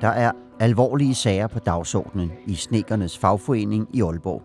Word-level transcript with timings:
Der 0.00 0.08
er 0.08 0.32
alvorlige 0.60 1.14
sager 1.14 1.46
på 1.46 1.58
dagsordenen 1.58 2.32
i 2.46 2.54
Snekernes 2.54 3.18
fagforening 3.18 3.88
i 3.92 4.02
Aalborg. 4.02 4.42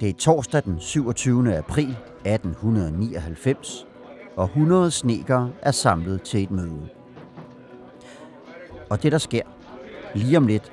Det 0.00 0.08
er 0.08 0.12
torsdag 0.12 0.64
den 0.64 0.80
27. 0.80 1.56
april 1.56 1.96
1899, 2.24 3.86
og 4.36 4.44
100 4.44 4.90
snekere 4.90 5.50
er 5.62 5.70
samlet 5.70 6.22
til 6.22 6.42
et 6.42 6.50
møde. 6.50 6.88
Og 8.90 9.02
det, 9.02 9.12
der 9.12 9.18
sker 9.18 9.42
lige 10.14 10.36
om 10.36 10.46
lidt, 10.46 10.72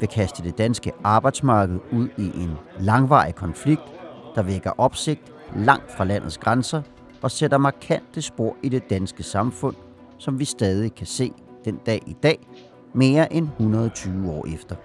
vil 0.00 0.08
kaste 0.08 0.42
det 0.42 0.58
danske 0.58 0.92
arbejdsmarked 1.04 1.78
ud 1.92 2.08
i 2.18 2.42
en 2.42 2.50
langvarig 2.80 3.34
konflikt, 3.34 3.92
der 4.34 4.42
vækker 4.42 4.70
opsigt 4.78 5.32
langt 5.56 5.92
fra 5.92 6.04
landets 6.04 6.38
grænser 6.38 6.82
og 7.22 7.30
sætter 7.30 7.58
markante 7.58 8.22
spor 8.22 8.56
i 8.62 8.68
det 8.68 8.90
danske 8.90 9.22
samfund, 9.22 9.76
som 10.18 10.38
vi 10.38 10.44
stadig 10.44 10.94
kan 10.94 11.06
se 11.06 11.32
den 11.64 11.76
dag 11.86 12.02
i 12.06 12.16
dag, 12.22 12.48
mere 12.92 13.32
end 13.32 13.48
120 13.58 14.30
år 14.30 14.46
efter. 14.54 14.76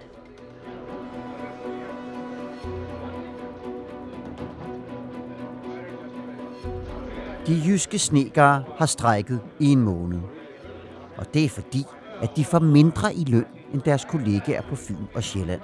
De 7.46 7.62
jyske 7.66 7.98
snekere 7.98 8.64
har 8.76 8.86
strækket 8.86 9.40
i 9.60 9.72
en 9.72 9.80
måned. 9.80 10.20
Og 11.16 11.34
det 11.34 11.44
er 11.44 11.48
fordi, 11.48 11.84
at 12.22 12.30
de 12.36 12.44
får 12.44 12.58
mindre 12.58 13.14
i 13.14 13.24
løn 13.24 13.44
end 13.72 13.82
deres 13.82 14.04
kollegaer 14.04 14.62
på 14.68 14.76
Fyn 14.76 15.04
og 15.14 15.22
Sjælland. 15.22 15.60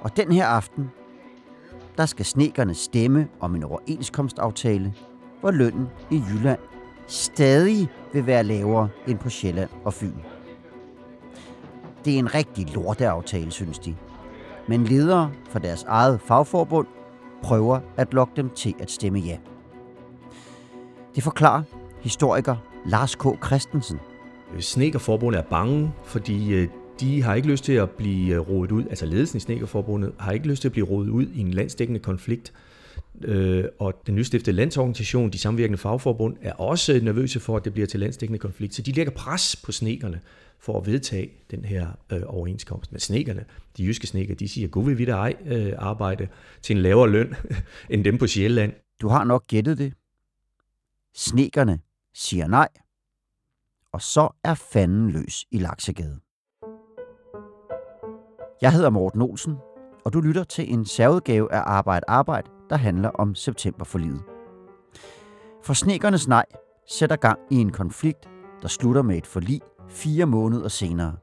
Og 0.00 0.16
den 0.16 0.32
her 0.32 0.46
aften, 0.46 0.90
der 1.96 2.06
skal 2.06 2.24
snekerne 2.24 2.74
stemme 2.74 3.28
om 3.40 3.54
en 3.54 3.64
overenskomstaftale, 3.64 4.94
hvor 5.40 5.50
lønnen 5.50 5.88
i 6.10 6.22
Jylland 6.30 6.58
stadig 7.06 7.88
vil 8.12 8.26
være 8.26 8.44
lavere 8.44 8.88
end 9.06 9.18
på 9.18 9.30
Sjælland 9.30 9.70
og 9.84 9.94
Fyn. 9.94 10.31
Det 12.04 12.14
er 12.14 12.18
en 12.18 12.34
rigtig 12.34 12.74
lorteaftale, 12.74 13.50
synes 13.50 13.78
de. 13.78 13.94
Men 14.68 14.84
ledere 14.84 15.32
for 15.50 15.58
deres 15.58 15.84
eget 15.88 16.20
fagforbund 16.20 16.86
prøver 17.42 17.80
at 17.96 18.14
lokke 18.14 18.32
dem 18.36 18.50
til 18.50 18.74
at 18.80 18.90
stemme 18.90 19.18
ja. 19.18 19.36
Det 21.14 21.22
forklarer 21.22 21.62
historiker 22.00 22.56
Lars 22.86 23.14
K. 23.14 23.24
Christensen. 23.46 23.98
Snekerforbundet 24.60 25.38
er 25.38 25.42
bange, 25.42 25.92
fordi 26.04 26.52
øh, 26.52 26.68
de 27.00 27.22
har 27.22 27.34
ikke 27.34 27.48
lyst 27.48 27.64
til 27.64 27.72
at 27.72 27.90
blive 27.90 28.34
øh, 28.34 28.40
rodet 28.40 28.72
ud, 28.72 28.84
altså 28.90 29.06
ledelsen 29.06 29.36
i 29.36 29.40
Snekerforbundet 29.40 30.12
har 30.18 30.32
ikke 30.32 30.46
lyst 30.46 30.60
til 30.60 30.68
at 30.68 30.72
blive 30.72 30.86
rodet 30.86 31.08
ud 31.10 31.26
i 31.34 31.40
en 31.40 31.50
landsdækkende 31.50 32.00
konflikt. 32.00 32.52
Øh, 33.24 33.64
og 33.78 33.94
den 34.06 34.14
nystiftede 34.14 34.56
landsorganisation, 34.56 35.30
de 35.30 35.38
samvirkende 35.38 35.78
fagforbund, 35.78 36.36
er 36.42 36.52
også 36.52 37.00
nervøse 37.02 37.40
for, 37.40 37.56
at 37.56 37.64
det 37.64 37.72
bliver 37.72 37.86
til 37.86 38.00
landsdækkende 38.00 38.38
konflikt. 38.38 38.74
Så 38.74 38.82
de 38.82 38.92
lægger 38.92 39.12
pres 39.12 39.56
på 39.56 39.72
snekerne 39.72 40.20
for 40.62 40.78
at 40.80 40.86
vedtage 40.86 41.32
den 41.50 41.64
her 41.64 41.88
øh, 42.12 42.22
overenskomst. 42.26 42.92
Men 42.92 43.00
snekerne, 43.00 43.44
de 43.76 43.84
jyske 43.84 44.06
sneker, 44.06 44.34
de 44.34 44.48
siger, 44.48 44.68
gud 44.68 44.84
vil 44.84 44.98
vi 44.98 45.04
da 45.04 45.12
ej 45.12 45.36
øh, 45.44 45.72
arbejde 45.78 46.28
til 46.62 46.76
en 46.76 46.82
lavere 46.82 47.10
løn 47.10 47.34
end 47.90 48.04
dem 48.04 48.18
på 48.18 48.26
Sjælland. 48.26 48.72
Du 49.00 49.08
har 49.08 49.24
nok 49.24 49.46
gættet 49.46 49.78
det. 49.78 49.94
Snekerne 51.14 51.80
siger 52.14 52.46
nej, 52.46 52.68
og 53.92 54.02
så 54.02 54.28
er 54.44 54.54
fanden 54.54 55.10
løs 55.10 55.46
i 55.50 55.58
Laksegade. 55.58 56.18
Jeg 58.62 58.72
hedder 58.72 58.90
Morten 58.90 59.22
Olsen, 59.22 59.54
og 60.04 60.12
du 60.12 60.20
lytter 60.20 60.44
til 60.44 60.72
en 60.72 60.84
særudgave 60.84 61.52
af 61.52 61.62
Arbejde 61.66 62.04
Arbejde, 62.08 62.50
der 62.70 62.76
handler 62.76 63.08
om 63.08 63.34
septemberforliget. 63.34 64.22
For 65.64 65.74
snekernes 65.74 66.28
nej 66.28 66.44
sætter 66.88 67.16
gang 67.16 67.38
i 67.50 67.56
en 67.56 67.72
konflikt, 67.72 68.28
der 68.62 68.68
slutter 68.68 69.02
med 69.02 69.16
et 69.16 69.26
forlig 69.26 69.60
fire 69.88 70.26
måneder 70.26 70.68
senere. 70.68 71.16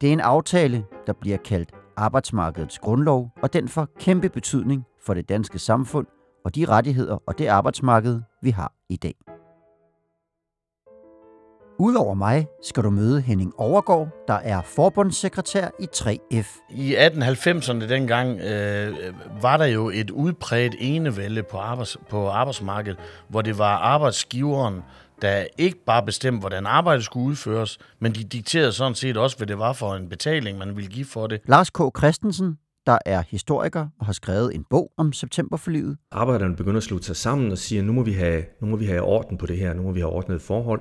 Det 0.00 0.08
er 0.08 0.12
en 0.12 0.20
aftale, 0.20 0.84
der 1.06 1.12
bliver 1.12 1.36
kaldt 1.36 1.72
arbejdsmarkedets 1.96 2.78
grundlov, 2.78 3.30
og 3.42 3.52
den 3.52 3.68
får 3.68 3.88
kæmpe 3.98 4.28
betydning 4.28 4.84
for 5.06 5.14
det 5.14 5.28
danske 5.28 5.58
samfund 5.58 6.06
og 6.44 6.54
de 6.54 6.64
rettigheder 6.64 7.18
og 7.26 7.38
det 7.38 7.46
arbejdsmarked, 7.46 8.20
vi 8.42 8.50
har 8.50 8.72
i 8.88 8.96
dag. 8.96 9.33
Udover 11.78 12.14
mig 12.14 12.46
skal 12.62 12.82
du 12.82 12.90
møde 12.90 13.20
Henning 13.20 13.52
Overgaard, 13.56 14.24
der 14.28 14.34
er 14.34 14.62
forbundssekretær 14.62 15.68
i 15.80 15.88
3F. 15.96 16.70
I 16.70 16.94
1890'erne 16.94 17.88
dengang 17.88 18.40
øh, 18.40 18.94
var 19.42 19.56
der 19.56 19.64
jo 19.64 19.90
et 19.90 20.10
udbredt 20.10 20.74
enevælde 20.78 21.42
på, 21.42 21.56
arbejds, 21.56 21.96
på 22.10 22.28
arbejdsmarkedet, 22.28 22.98
hvor 23.28 23.42
det 23.42 23.58
var 23.58 23.76
arbejdsgiveren, 23.76 24.80
der 25.22 25.44
ikke 25.58 25.84
bare 25.86 26.02
bestemte, 26.06 26.40
hvordan 26.40 26.66
arbejdet 26.66 27.04
skulle 27.04 27.26
udføres, 27.26 27.78
men 27.98 28.12
de 28.12 28.24
dikterede 28.24 28.72
sådan 28.72 28.94
set 28.94 29.16
også, 29.16 29.36
hvad 29.36 29.46
det 29.46 29.58
var 29.58 29.72
for 29.72 29.94
en 29.94 30.08
betaling, 30.08 30.58
man 30.58 30.76
ville 30.76 30.90
give 30.90 31.06
for 31.06 31.26
det. 31.26 31.40
Lars 31.46 31.70
K. 31.70 31.78
Christensen, 31.98 32.58
der 32.86 32.98
er 33.06 33.22
historiker 33.28 33.86
og 34.00 34.06
har 34.06 34.12
skrevet 34.12 34.54
en 34.54 34.64
bog 34.70 34.90
om 34.98 35.12
septemberforliget. 35.12 35.96
Arbejderne 36.12 36.56
begynder 36.56 36.76
at 36.76 36.82
slutte 36.82 37.06
sig 37.06 37.16
sammen 37.16 37.52
og 37.52 37.58
siger, 37.58 37.82
nu 37.82 37.92
må 37.92 38.02
vi 38.02 38.12
have, 38.12 38.44
nu 38.60 38.66
må 38.66 38.76
vi 38.76 38.86
have 38.86 39.02
orden 39.02 39.38
på 39.38 39.46
det 39.46 39.58
her, 39.58 39.74
nu 39.74 39.82
må 39.82 39.92
vi 39.92 40.00
have 40.00 40.12
ordnet 40.12 40.42
forhold, 40.42 40.80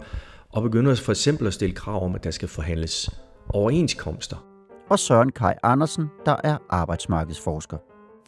og 0.53 0.63
begynder 0.63 0.95
for 0.95 1.11
eksempel 1.11 1.47
at 1.47 1.53
stille 1.53 1.75
krav 1.75 2.03
om, 2.03 2.15
at 2.15 2.23
der 2.23 2.31
skal 2.31 2.47
forhandles 2.47 3.09
overenskomster. 3.49 4.45
Og 4.89 4.99
Søren 4.99 5.31
Kai 5.31 5.53
Andersen, 5.63 6.07
der 6.25 6.35
er 6.43 6.57
arbejdsmarkedsforsker. 6.69 7.77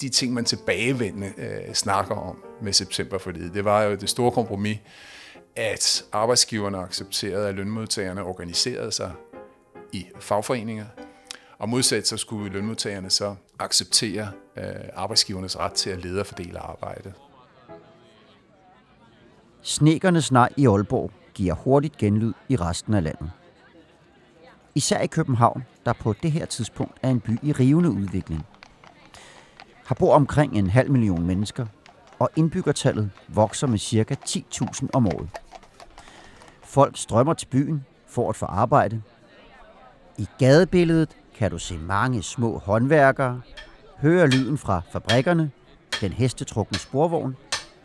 De 0.02 0.10
ting, 0.10 0.34
man 0.34 0.46
tilbagevendende 0.46 1.34
øh, 1.38 1.74
snakker 1.74 2.16
om 2.16 2.38
med 2.62 2.74
septemberforliget, 2.74 3.54
det 3.54 3.66
var 3.66 3.84
jo 3.84 3.96
det 3.96 4.10
store 4.10 4.32
kompromis, 4.32 4.78
at 5.56 6.06
arbejdsgiverne 6.12 6.78
accepterede, 6.78 7.48
at 7.48 7.56
lønmodtagerne 7.56 8.24
organiserede 8.24 8.92
sig 8.92 9.12
i 9.92 10.06
fagforeninger, 10.20 10.86
og 11.58 11.70
modsat 11.70 12.08
så 12.08 12.18
skulle 12.18 12.54
lønmodtagerne 12.54 13.10
så 13.10 13.36
acceptere 13.60 14.32
øh, 14.58 14.64
arbejdsgivernes 14.94 15.60
ret 15.60 15.74
til 15.74 15.90
at 15.90 16.04
lede 16.04 16.20
og 16.20 16.26
fordele 16.26 16.60
arbejdet. 16.60 17.14
Snekernes 19.62 20.32
nej 20.32 20.50
i 20.58 20.68
Aalborg 20.68 21.12
giver 21.36 21.54
hurtigt 21.54 21.98
genlyd 21.98 22.34
i 22.50 22.56
resten 22.56 22.94
af 22.94 23.04
landet. 23.04 23.32
Især 24.76 25.00
i 25.00 25.08
København, 25.08 25.64
der 25.86 25.94
på 25.94 26.14
det 26.24 26.32
her 26.32 26.46
tidspunkt 26.46 26.98
er 27.02 27.10
en 27.10 27.20
by 27.20 27.40
i 27.44 27.52
rivende 27.52 27.90
udvikling. 27.90 28.46
Har 29.86 29.96
bor 29.96 30.16
omkring 30.16 30.58
en 30.58 30.70
halv 30.70 30.92
million 30.92 31.28
mennesker, 31.28 31.66
og 32.20 32.30
indbyggertallet 32.36 33.12
vokser 33.28 33.68
med 33.68 33.80
ca. 33.80 34.16
10.000 34.26 34.88
om 34.94 35.08
året. 35.08 35.30
Folk 36.64 36.98
strømmer 36.98 37.34
til 37.34 37.46
byen 37.46 37.86
for 38.08 38.30
at 38.30 38.36
få 38.36 38.46
arbejde. 38.46 39.02
I 40.18 40.28
gadebilledet 40.40 41.18
kan 41.36 41.52
du 41.52 41.58
se 41.58 41.78
mange 41.78 42.24
små 42.24 42.58
håndværkere, 42.58 43.42
høre 43.98 44.28
lyden 44.28 44.58
fra 44.58 44.82
fabrikkerne, 44.92 45.52
den 46.02 46.12
hestetrukne 46.12 46.78
sporvogn 46.78 47.36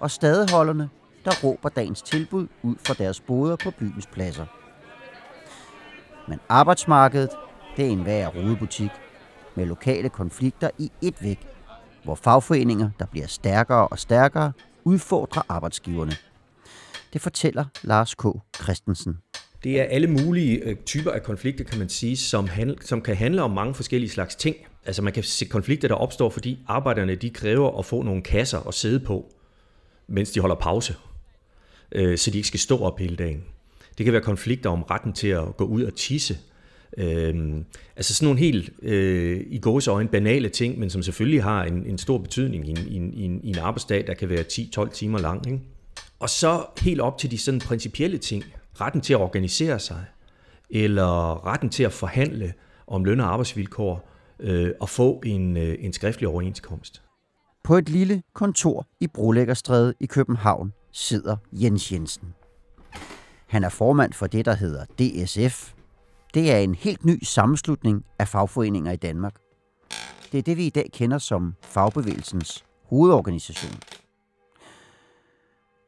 og 0.00 0.10
stadeholderne, 0.10 0.88
der 1.24 1.30
råber 1.44 1.68
dagens 1.68 2.02
tilbud 2.02 2.46
ud 2.62 2.76
fra 2.86 2.94
deres 2.94 3.20
boder 3.20 3.56
på 3.56 3.70
byens 3.70 4.06
pladser. 4.06 4.46
Men 6.28 6.38
arbejdsmarkedet, 6.48 7.30
det 7.76 7.86
er 7.86 7.90
en 7.90 8.04
værre 8.04 8.28
rodebutik 8.28 8.90
med 9.54 9.66
lokale 9.66 10.08
konflikter 10.08 10.70
i 10.78 10.92
et 11.02 11.22
væk, 11.22 11.46
hvor 12.04 12.14
fagforeninger, 12.14 12.90
der 12.98 13.06
bliver 13.06 13.26
stærkere 13.26 13.88
og 13.88 13.98
stærkere, 13.98 14.52
udfordrer 14.84 15.42
arbejdsgiverne. 15.48 16.12
Det 17.12 17.20
fortæller 17.20 17.64
Lars 17.82 18.14
K. 18.14 18.24
Christensen. 18.62 19.18
Det 19.64 19.80
er 19.80 19.84
alle 19.84 20.06
mulige 20.06 20.56
øh, 20.56 20.76
typer 20.76 21.10
af 21.10 21.22
konflikter, 21.22 21.64
kan 21.64 21.78
man 21.78 21.88
sige, 21.88 22.16
som, 22.16 22.44
handl- 22.44 22.86
som 22.86 23.02
kan 23.02 23.16
handle 23.16 23.42
om 23.42 23.50
mange 23.50 23.74
forskellige 23.74 24.10
slags 24.10 24.34
ting. 24.34 24.56
Altså 24.86 25.02
man 25.02 25.12
kan 25.12 25.22
se 25.22 25.44
konflikter, 25.44 25.88
der 25.88 25.94
opstår, 25.94 26.30
fordi 26.30 26.58
arbejderne 26.68 27.14
de 27.14 27.30
kræver 27.30 27.78
at 27.78 27.84
få 27.84 28.02
nogle 28.02 28.22
kasser 28.22 28.68
at 28.68 28.74
sidde 28.74 29.00
på, 29.00 29.32
mens 30.08 30.30
de 30.30 30.40
holder 30.40 30.56
pause, 30.56 30.96
øh, 31.92 32.18
så 32.18 32.30
de 32.30 32.38
ikke 32.38 32.48
skal 32.48 32.60
stå 32.60 32.78
op 32.78 32.98
hele 32.98 33.16
dagen. 33.16 33.44
Det 33.98 34.04
kan 34.04 34.12
være 34.12 34.22
konflikter 34.22 34.70
om 34.70 34.82
retten 34.82 35.12
til 35.12 35.28
at 35.28 35.56
gå 35.56 35.64
ud 35.64 35.82
og 35.82 35.94
tisse. 35.94 36.38
Øhm, 36.98 37.64
altså 37.96 38.14
sådan 38.14 38.26
nogle 38.26 38.40
helt 38.40 38.70
øh, 38.82 39.40
i 39.46 39.58
gåseøjne 39.58 40.08
banale 40.08 40.48
ting, 40.48 40.78
men 40.78 40.90
som 40.90 41.02
selvfølgelig 41.02 41.42
har 41.42 41.64
en, 41.64 41.86
en 41.86 41.98
stor 41.98 42.18
betydning 42.18 42.68
i 42.68 42.70
en, 42.70 43.12
i, 43.12 43.24
en, 43.24 43.40
i 43.44 43.48
en 43.48 43.58
arbejdsdag, 43.58 44.06
der 44.06 44.14
kan 44.14 44.28
være 44.28 44.44
10-12 44.52 44.90
timer 44.90 45.18
lang. 45.18 45.46
Ikke? 45.46 45.60
Og 46.18 46.30
så 46.30 46.64
helt 46.80 47.00
op 47.00 47.18
til 47.18 47.30
de 47.30 47.38
sådan 47.38 47.60
principielle 47.60 48.18
ting, 48.18 48.44
retten 48.80 49.00
til 49.00 49.12
at 49.12 49.20
organisere 49.20 49.78
sig, 49.78 50.04
eller 50.70 51.46
retten 51.46 51.70
til 51.70 51.82
at 51.82 51.92
forhandle 51.92 52.52
om 52.86 53.04
løn- 53.04 53.20
og 53.20 53.32
arbejdsvilkår, 53.32 54.10
øh, 54.40 54.70
og 54.80 54.88
få 54.88 55.22
en, 55.24 55.56
øh, 55.56 55.76
en 55.80 55.92
skriftlig 55.92 56.28
overenskomst. 56.28 57.02
På 57.64 57.76
et 57.76 57.88
lille 57.88 58.22
kontor 58.34 58.86
i 59.00 59.06
Brolæggerstræde 59.06 59.94
i 60.00 60.06
København 60.06 60.72
sidder 60.92 61.36
Jens 61.52 61.92
Jensen. 61.92 62.34
Han 63.46 63.64
er 63.64 63.68
formand 63.68 64.12
for 64.12 64.26
det, 64.26 64.44
der 64.44 64.54
hedder 64.54 64.84
DSF. 64.84 65.74
Det 66.34 66.52
er 66.52 66.58
en 66.58 66.74
helt 66.74 67.04
ny 67.04 67.24
sammenslutning 67.24 68.04
af 68.18 68.28
fagforeninger 68.28 68.92
i 68.92 68.96
Danmark. 68.96 69.34
Det 70.32 70.38
er 70.38 70.42
det, 70.42 70.56
vi 70.56 70.66
i 70.66 70.70
dag 70.70 70.90
kender 70.92 71.18
som 71.18 71.54
fagbevægelsens 71.62 72.64
hovedorganisation. 72.84 73.80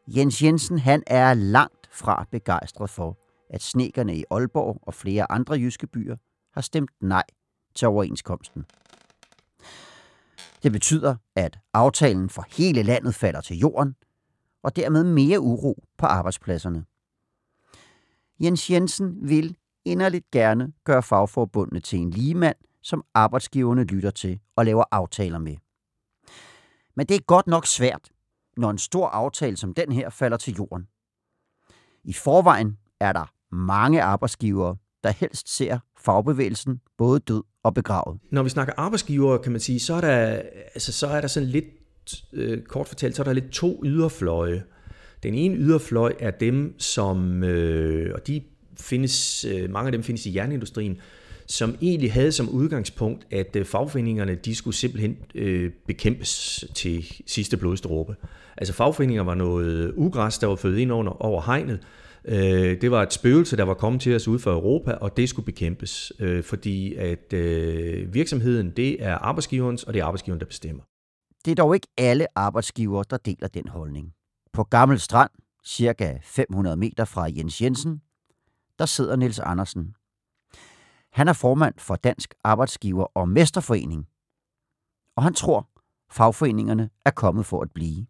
Jens 0.09 0.43
Jensen 0.43 0.79
han 0.79 1.03
er 1.07 1.35
langt 1.35 1.89
fra 1.93 2.27
begejstret 2.31 2.91
for, 2.91 3.19
at 3.51 3.63
snekerne 3.63 4.17
i 4.17 4.25
Aalborg 4.31 4.79
og 4.83 4.95
flere 4.95 5.33
andre 5.33 5.55
jyske 5.55 5.87
byer 5.87 6.17
har 6.55 6.61
stemt 6.61 6.91
nej 7.01 7.25
til 7.75 7.89
overenskomsten. 7.89 8.65
Det 10.63 10.73
betyder, 10.73 11.17
at 11.37 11.59
aftalen 11.75 12.29
for 12.29 12.47
hele 12.57 12.83
landet 12.83 13.15
falder 13.15 13.41
til 13.41 13.59
jorden, 13.59 13.95
og 14.63 14.77
dermed 14.77 15.05
mere 15.05 15.41
uro 15.41 15.85
på 15.99 16.07
arbejdspladserne. 16.07 16.85
Jens 18.41 18.71
Jensen 18.71 19.29
vil 19.29 19.57
inderligt 19.85 20.31
gerne 20.31 20.73
gøre 20.85 21.03
fagforbundene 21.03 21.81
til 21.81 21.99
en 21.99 22.11
ligemand, 22.11 22.57
som 22.83 23.05
arbejdsgiverne 23.15 23.85
lytter 23.85 24.11
til 24.11 24.41
og 24.57 24.65
laver 24.65 24.85
aftaler 24.91 25.39
med. 25.39 25.57
Men 26.97 27.07
det 27.07 27.17
er 27.17 27.21
godt 27.21 27.47
nok 27.47 27.67
svært, 27.67 28.11
når 28.57 28.71
en 28.71 28.79
stor 28.79 29.07
aftale 29.07 29.57
som 29.57 29.75
den 29.75 29.93
her 29.93 30.11
falder 30.11 30.37
til 30.37 30.55
jorden. 30.55 30.87
I 32.05 32.13
forvejen 32.13 32.79
er 33.01 33.13
der 33.13 33.33
mange 33.55 34.03
arbejdsgivere, 34.03 34.77
der 35.05 35.11
helst 35.11 35.57
ser 35.57 35.79
fagbevægelsen 35.99 36.81
både 36.99 37.21
død 37.21 37.43
og 37.63 37.75
begravet. 37.75 38.21
Når 38.31 38.43
vi 38.43 38.49
snakker 38.49 38.75
arbejdsgivere, 38.77 39.39
kan 39.39 39.53
man 39.53 39.61
sige, 39.61 39.81
så 39.81 39.95
er 39.95 40.01
der, 40.01 40.17
altså, 40.75 40.93
så 40.93 41.07
er 41.07 41.21
der 41.21 41.29
sådan 41.29 41.49
lidt, 41.49 41.65
øh, 42.33 42.63
kort 42.63 42.89
fortalt, 42.89 43.17
så 43.17 43.23
er 43.23 43.25
der 43.25 43.33
lidt 43.33 43.51
to 43.51 43.83
yderfløje. 43.85 44.63
Den 45.23 45.35
ene 45.35 45.57
yderfløj 45.57 46.13
er 46.19 46.31
dem, 46.31 46.75
som, 46.79 47.45
øh, 47.45 48.15
og 48.15 48.27
de 48.27 48.43
findes, 48.81 49.45
øh, 49.45 49.71
mange 49.71 49.87
af 49.87 49.93
dem 49.93 50.03
findes 50.03 50.27
i 50.27 50.37
jernindustrien, 50.37 50.99
som 51.47 51.77
egentlig 51.83 52.13
havde 52.13 52.33
som 52.33 52.49
udgangspunkt, 52.49 53.27
at 53.31 53.57
øh, 53.57 53.65
fagforeningerne 53.65 54.35
de 54.35 54.55
skulle 54.55 54.77
simpelthen 54.77 55.17
øh, 55.35 55.71
bekæmpes 55.87 56.65
til 56.75 57.05
sidste 57.27 57.57
blodstråbe. 57.57 58.17
Altså 58.57 58.75
fagforeninger 58.75 59.23
var 59.23 59.35
noget 59.35 59.93
ugræs, 59.97 60.39
der 60.39 60.47
var 60.47 60.57
født 60.57 60.79
ind 60.79 60.93
under, 60.93 61.23
over 61.23 61.43
hegnet. 61.43 61.81
Øh, 62.25 62.81
det 62.81 62.91
var 62.91 63.03
et 63.03 63.13
spøgelse, 63.13 63.57
der 63.57 63.65
var 63.65 63.75
kommet 63.75 64.03
til 64.03 64.15
os 64.17 64.29
ud 64.29 64.39
fra 64.39 64.51
Europa, 64.51 64.93
og 64.93 65.17
det 65.17 65.29
skulle 65.29 65.47
bekæmpes, 65.47 66.13
øh, 66.19 66.43
fordi 66.43 66.95
at 66.95 67.33
øh, 67.33 68.15
virksomheden, 68.15 68.71
det 68.71 69.05
er 69.05 69.15
arbejdsgiverens, 69.15 69.85
og 69.85 69.95
det 69.95 70.01
er 70.01 70.05
arbejdsgiveren, 70.05 70.41
der 70.41 70.47
bestemmer. 70.47 70.83
Det 71.45 71.51
er 71.51 71.55
dog 71.55 71.75
ikke 71.75 71.89
alle 71.99 72.39
arbejdsgivere, 72.39 73.05
der 73.11 73.17
deler 73.17 73.49
den 73.49 73.69
holdning. 73.69 74.15
På 74.53 74.65
Gammel 74.65 75.01
Strand, 75.01 75.31
cirka 75.67 76.19
500 76.23 76.77
meter 76.77 77.05
fra 77.05 77.29
Jens 77.37 77.63
Jensen, 77.63 78.03
der 78.79 78.87
sidder 78.87 79.17
Niels 79.17 79.39
Andersen. 79.39 79.97
Han 81.13 81.29
er 81.29 81.33
formand 81.33 81.75
for 81.79 81.97
Dansk 81.97 82.35
Arbejdsgiver- 82.45 83.13
og 83.15 83.29
Mesterforening, 83.29 84.09
og 85.17 85.23
han 85.23 85.35
tror, 85.35 85.69
fagforeningerne 86.11 86.91
er 87.05 87.11
kommet 87.11 87.47
for 87.47 87.63
at 87.63 87.73
blive. 87.73 88.07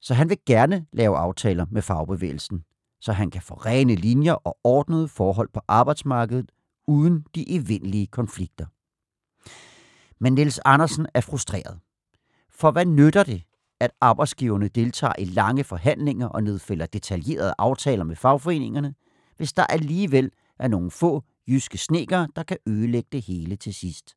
Så 0.00 0.14
han 0.14 0.28
vil 0.28 0.38
gerne 0.46 0.86
lave 0.92 1.16
aftaler 1.16 1.66
med 1.70 1.82
fagbevægelsen, 1.82 2.64
så 3.00 3.12
han 3.12 3.30
kan 3.30 3.42
få 3.42 3.54
rene 3.54 3.94
linjer 3.94 4.32
og 4.32 4.58
ordnede 4.64 5.08
forhold 5.08 5.48
på 5.52 5.60
arbejdsmarkedet 5.68 6.52
uden 6.86 7.26
de 7.34 7.50
evindelige 7.56 8.06
konflikter. 8.06 8.66
Men 10.18 10.34
Niels 10.34 10.60
Andersen 10.64 11.06
er 11.14 11.20
frustreret. 11.20 11.78
For 12.60 12.70
hvad 12.70 12.86
nytter 12.86 13.22
det, 13.22 13.42
at 13.80 13.90
arbejdsgiverne 14.00 14.68
deltager 14.68 15.12
i 15.18 15.24
lange 15.24 15.64
forhandlinger 15.64 16.26
og 16.26 16.42
nedfælder 16.42 16.86
detaljerede 16.86 17.54
aftaler 17.58 18.04
med 18.04 18.16
fagforeningerne, 18.16 18.94
hvis 19.36 19.52
der 19.52 19.66
alligevel 19.66 20.30
er 20.58 20.68
nogle 20.68 20.90
få 20.90 21.24
jyske 21.48 21.78
snekere, 21.78 22.28
der 22.36 22.42
kan 22.42 22.56
ødelægge 22.66 23.08
det 23.12 23.22
hele 23.22 23.56
til 23.56 23.74
sidst. 23.74 24.14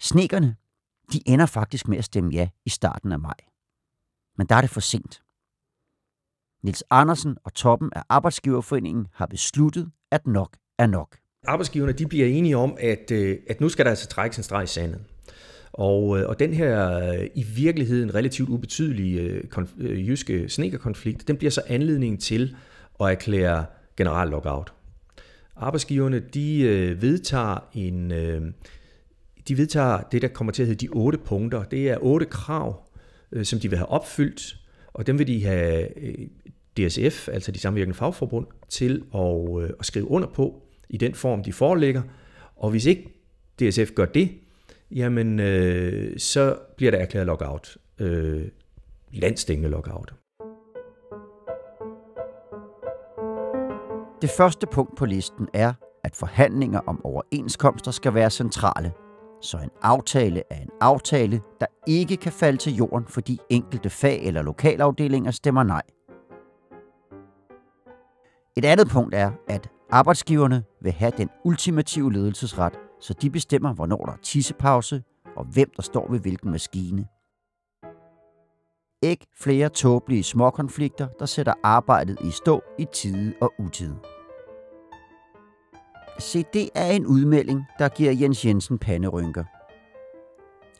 Snekerne, 0.00 0.56
de 1.12 1.20
ender 1.26 1.46
faktisk 1.46 1.88
med 1.88 1.98
at 1.98 2.04
stemme 2.04 2.30
ja 2.30 2.48
i 2.64 2.70
starten 2.70 3.12
af 3.12 3.18
maj. 3.18 3.36
Men 4.38 4.46
der 4.46 4.54
er 4.54 4.60
det 4.60 4.70
for 4.70 4.80
sent. 4.80 5.22
Nils 6.62 6.84
Andersen 6.90 7.36
og 7.44 7.54
toppen 7.54 7.90
af 7.92 8.02
Arbejdsgiverforeningen 8.08 9.06
har 9.12 9.26
besluttet, 9.26 9.90
at 10.10 10.26
nok 10.26 10.56
er 10.78 10.86
nok. 10.86 11.18
Arbejdsgiverne 11.46 11.92
de 11.92 12.06
bliver 12.06 12.26
enige 12.26 12.56
om, 12.56 12.76
at, 12.80 13.10
øh, 13.10 13.38
at 13.48 13.60
nu 13.60 13.68
skal 13.68 13.84
der 13.84 13.90
altså 13.90 14.08
trækkes 14.08 14.38
en 14.38 14.44
streg 14.44 14.64
i 14.64 14.66
sandet. 14.66 15.04
Og, 15.78 16.18
øh, 16.18 16.28
og 16.28 16.38
den 16.38 16.52
her 16.52 16.98
øh, 16.98 17.26
i 17.34 17.42
virkeligheden 17.42 18.14
relativt 18.14 18.48
ubetydelige 18.48 19.20
øh, 19.20 19.44
konf- 19.56 19.82
jyske 19.82 20.48
snekerkonflikt, 20.48 21.28
den 21.28 21.36
bliver 21.36 21.50
så 21.50 21.62
anledning 21.66 22.20
til 22.20 22.56
at 23.00 23.10
erklære 23.10 23.66
general 23.96 24.28
lockout. 24.28 24.72
Arbejdsgiverne 25.56 26.18
de 26.18 26.64
vedtager 27.00 27.68
en 27.74 28.10
de 29.48 29.58
vedtager 29.58 30.00
det 30.12 30.22
der 30.22 30.28
kommer 30.28 30.52
til 30.52 30.62
at 30.62 30.66
hedde 30.66 30.86
de 30.86 30.92
otte 30.92 31.18
punkter. 31.18 31.62
Det 31.62 31.90
er 31.90 31.98
otte 32.00 32.26
krav, 32.26 32.86
som 33.42 33.60
de 33.60 33.68
vil 33.68 33.78
have 33.78 33.88
opfyldt, 33.88 34.56
og 34.86 35.06
dem 35.06 35.18
vil 35.18 35.26
de 35.26 35.44
have 35.44 35.88
DSF, 36.76 37.28
altså 37.28 37.52
de 37.52 37.58
samvirkende 37.58 37.94
fagforbund, 37.94 38.46
til 38.68 39.02
at, 39.14 39.72
at 39.78 39.86
skrive 39.86 40.10
under 40.10 40.28
på 40.28 40.62
i 40.88 40.96
den 40.96 41.14
form, 41.14 41.42
de 41.42 41.52
forelægger. 41.52 42.02
Og 42.56 42.70
hvis 42.70 42.86
ikke 42.86 43.08
DSF 43.60 43.90
gør 43.94 44.04
det, 44.04 44.30
jamen 44.90 45.40
øh, 45.40 46.18
så 46.18 46.56
bliver 46.76 46.90
der 46.90 46.98
erklæret 46.98 47.26
lockout. 47.26 47.76
Øh, 47.98 48.48
landstængende 49.12 49.70
lockout. 49.70 50.14
Det 54.22 54.30
første 54.30 54.66
punkt 54.66 54.96
på 54.96 55.06
listen 55.06 55.48
er, 55.54 55.72
at 56.04 56.16
forhandlinger 56.16 56.80
om 56.86 57.04
overenskomster 57.04 57.90
skal 57.90 58.14
være 58.14 58.30
centrale, 58.30 58.92
så 59.42 59.56
en 59.56 59.70
aftale 59.82 60.42
er 60.50 60.56
en 60.62 60.70
aftale, 60.80 61.40
der 61.60 61.66
ikke 61.86 62.16
kan 62.16 62.32
falde 62.32 62.58
til 62.58 62.74
jorden, 62.76 63.06
fordi 63.06 63.40
enkelte 63.50 63.90
fag- 63.90 64.26
eller 64.26 64.42
lokalafdelinger 64.42 65.30
stemmer 65.30 65.62
nej. 65.62 65.82
Et 68.56 68.64
andet 68.64 68.88
punkt 68.88 69.14
er, 69.14 69.30
at 69.48 69.70
arbejdsgiverne 69.90 70.64
vil 70.82 70.92
have 70.92 71.12
den 71.16 71.28
ultimative 71.44 72.12
ledelsesret, 72.12 72.78
så 73.00 73.14
de 73.14 73.30
bestemmer, 73.30 73.74
hvornår 73.74 74.04
der 74.04 74.12
er 74.12 74.16
tissepause 74.22 75.02
og 75.36 75.44
hvem 75.44 75.70
der 75.76 75.82
står 75.82 76.10
ved 76.10 76.20
hvilken 76.20 76.50
maskine. 76.50 77.06
Ikke 79.02 79.26
flere 79.40 79.68
tåbelige 79.68 80.22
småkonflikter, 80.22 81.08
der 81.18 81.26
sætter 81.26 81.54
arbejdet 81.62 82.18
i 82.20 82.30
stå 82.30 82.62
i 82.78 82.86
tide 82.92 83.34
og 83.40 83.52
utide. 83.58 83.98
Se, 86.18 86.44
det 86.52 86.70
er 86.74 86.90
en 86.90 87.06
udmelding, 87.06 87.64
der 87.78 87.88
giver 87.88 88.12
Jens 88.12 88.44
Jensen 88.44 88.78
panderynker. 88.78 89.44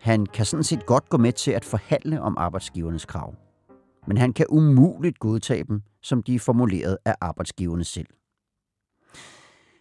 Han 0.01 0.27
kan 0.27 0.47
sådan 0.47 0.65
set 0.65 0.87
godt 0.87 1.09
gå 1.09 1.17
med 1.17 1.33
til 1.33 1.51
at 1.51 1.65
forhandle 1.65 2.23
om 2.23 2.39
arbejdsgivernes 2.39 3.05
krav. 3.05 3.35
Men 4.07 4.17
han 4.17 4.33
kan 4.33 4.47
umuligt 4.49 5.19
godtage 5.19 5.65
dem, 5.65 5.83
som 6.03 6.23
de 6.23 6.35
er 6.35 6.39
formuleret 6.39 6.99
af 7.05 7.15
arbejdsgiverne 7.21 7.85
selv. 7.85 8.07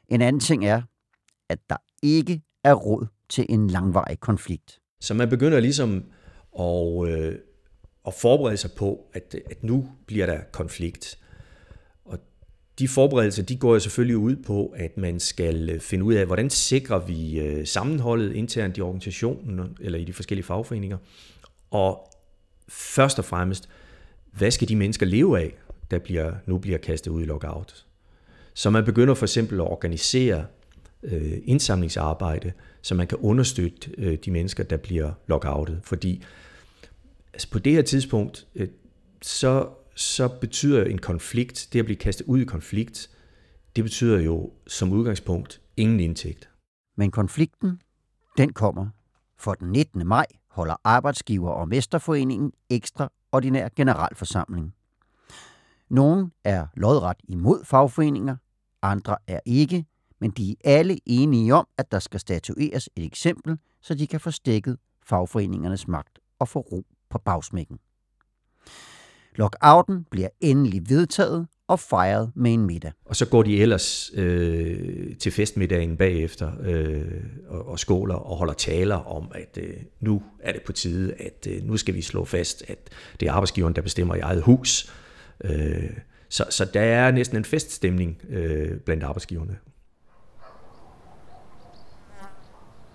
En 0.08 0.22
anden 0.22 0.39
ting 0.39 0.65
er, 0.65 0.82
at 1.50 1.60
der 1.70 1.77
ikke 2.04 2.42
er 2.63 2.74
råd 2.74 3.08
til 3.30 3.46
en 3.50 3.68
langvarig 3.68 4.20
konflikt. 4.20 4.80
Så 5.01 5.13
man 5.13 5.30
begynder 5.30 5.60
ligesom 5.60 6.04
at, 6.60 7.08
øh, 7.08 7.36
at 8.08 8.13
forberede 8.13 8.58
sig 8.58 8.72
på, 8.77 9.06
at, 9.13 9.36
at 9.51 9.63
nu 9.63 9.89
bliver 10.06 10.25
der 10.25 10.39
konflikt. 10.51 11.20
Og 12.06 12.20
de 12.80 12.88
forberedelser, 12.88 13.44
de 13.44 13.56
går 13.56 13.74
jo 13.74 13.80
selvfølgelig 13.80 14.18
ud 14.18 14.36
på, 14.36 14.66
at 14.75 14.98
man 14.98 15.20
skal 15.20 15.70
øh, 15.70 15.80
finde 15.80 16.04
ud 16.04 16.13
af, 16.13 16.25
hvordan 16.25 16.50
sikrer 16.50 17.00
vi 17.00 17.39
øh, 17.39 17.68
sammenholdet 17.68 18.34
internt 18.34 18.77
i 18.77 18.82
organisationen 18.82 19.77
eller 19.82 20.00
i 20.00 20.04
de 20.04 20.13
forskellige 20.13 20.46
fagforeninger. 20.46 20.98
Og 21.72 22.10
først 22.70 23.20
og 23.20 23.25
fremmest, 23.25 23.70
hvad 24.32 24.51
skal 24.51 24.70
de 24.70 24.75
mennesker 24.75 25.06
leve 25.06 25.39
af, 25.39 25.58
der 25.92 26.00
bliver, 26.00 26.34
nu 26.46 26.58
bliver 26.58 26.77
kastet 26.77 27.12
ud 27.12 27.22
i 27.22 27.25
lockout? 27.25 27.86
Så 28.54 28.70
man 28.70 28.86
begynder 28.86 29.13
for 29.13 29.25
eksempel 29.25 29.56
at 29.56 29.68
organisere 29.68 30.46
øh, 31.04 31.38
indsamlingsarbejde, 31.44 32.54
så 32.82 32.96
man 32.96 33.08
kan 33.08 33.18
understøtte 33.18 33.92
øh, 33.98 34.18
de 34.25 34.32
mennesker, 34.32 34.63
der 34.63 34.77
bliver 34.77 35.12
lockoutet. 35.27 35.80
Fordi 35.84 36.24
altså 37.34 37.51
på 37.51 37.60
det 37.60 37.74
her 37.74 37.82
tidspunkt, 37.82 38.48
øh, 38.56 38.68
så, 39.22 39.70
så 39.96 40.27
betyder 40.27 40.84
en 40.84 40.98
konflikt, 40.98 41.70
det 41.74 41.80
at 41.80 41.86
blive 41.86 41.98
kastet 41.98 42.25
ud 42.25 42.39
i 42.39 42.46
konflikt, 42.46 43.10
det 43.75 43.84
betyder 43.84 44.20
jo 44.20 44.51
som 44.68 44.92
udgangspunkt 44.92 45.62
ingen 45.77 46.00
indtægt. 46.00 46.50
Men 46.98 47.12
konflikten, 47.12 47.82
den 48.38 48.54
kommer. 48.54 48.88
For 49.39 49.54
den 49.54 49.72
19. 49.72 50.08
maj 50.08 50.25
holder 50.51 50.75
Arbejdsgiver- 50.84 51.51
og 51.51 51.68
Mesterforeningen 51.68 52.51
ekstraordinær 52.70 53.70
generalforsamling. 53.75 54.74
Nogle 55.89 56.30
er 56.44 56.68
lodret 56.75 57.18
imod 57.27 57.66
fagforeninger, 57.66 58.36
andre 58.82 59.18
er 59.27 59.39
ikke, 59.46 59.86
men 60.21 60.31
de 60.31 60.51
er 60.51 60.77
alle 60.77 61.00
enige 61.05 61.53
om, 61.53 61.67
at 61.77 61.91
der 61.91 62.00
skal 62.00 62.19
statueres 62.19 62.89
et 62.95 63.03
eksempel, 63.03 63.57
så 63.81 63.95
de 63.95 64.07
kan 64.07 64.19
få 64.19 64.31
stikket 64.31 64.77
fagforeningernes 65.05 65.88
magt 65.88 66.19
og 66.39 66.47
få 66.47 66.59
ro 66.59 66.86
på 67.09 67.17
bagsmækken. 67.17 67.79
Lockouten 69.36 70.05
bliver 70.12 70.29
endelig 70.39 70.89
vedtaget 70.89 71.47
og 71.67 71.79
fejret 71.79 72.31
med 72.36 72.53
en 72.53 72.65
middag. 72.65 72.91
Og 73.05 73.15
så 73.15 73.25
går 73.25 73.43
de 73.43 73.62
ellers 73.62 74.12
øh, 74.13 75.17
til 75.17 75.31
festmiddagen 75.31 75.97
bagefter 75.97 76.51
øh, 76.62 77.24
og, 77.47 77.67
og 77.67 77.79
skåler 77.79 78.15
og 78.15 78.38
holder 78.38 78.53
taler 78.53 78.95
om, 78.95 79.31
at 79.36 79.59
øh, 79.62 79.74
nu 80.00 80.24
er 80.39 80.51
det 80.51 80.62
på 80.62 80.71
tide, 80.71 81.13
at 81.13 81.47
øh, 81.50 81.63
nu 81.63 81.77
skal 81.77 81.95
vi 81.95 82.01
slå 82.01 82.25
fast, 82.25 82.63
at 82.67 82.89
det 83.19 83.27
er 83.27 83.31
arbejdsgiveren, 83.31 83.75
der 83.75 83.81
bestemmer 83.81 84.15
i 84.15 84.19
eget 84.19 84.41
hus. 84.41 84.93
Øh, 85.43 85.89
Så, 86.29 86.45
så 86.50 86.65
der 86.65 86.81
er 86.81 87.12
næsten 87.12 87.38
en 87.38 87.45
feststemning 87.45 88.21
øh, 88.29 88.79
blandt 88.79 89.03
arbejdsgiverne. 89.03 89.57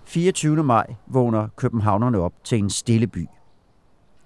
24. 0.05 0.63
maj 0.63 0.95
vågner 1.07 1.47
københavnerne 1.55 2.19
op 2.19 2.33
til 2.43 2.57
en 2.57 2.69
stille 2.69 3.07
by. 3.07 3.27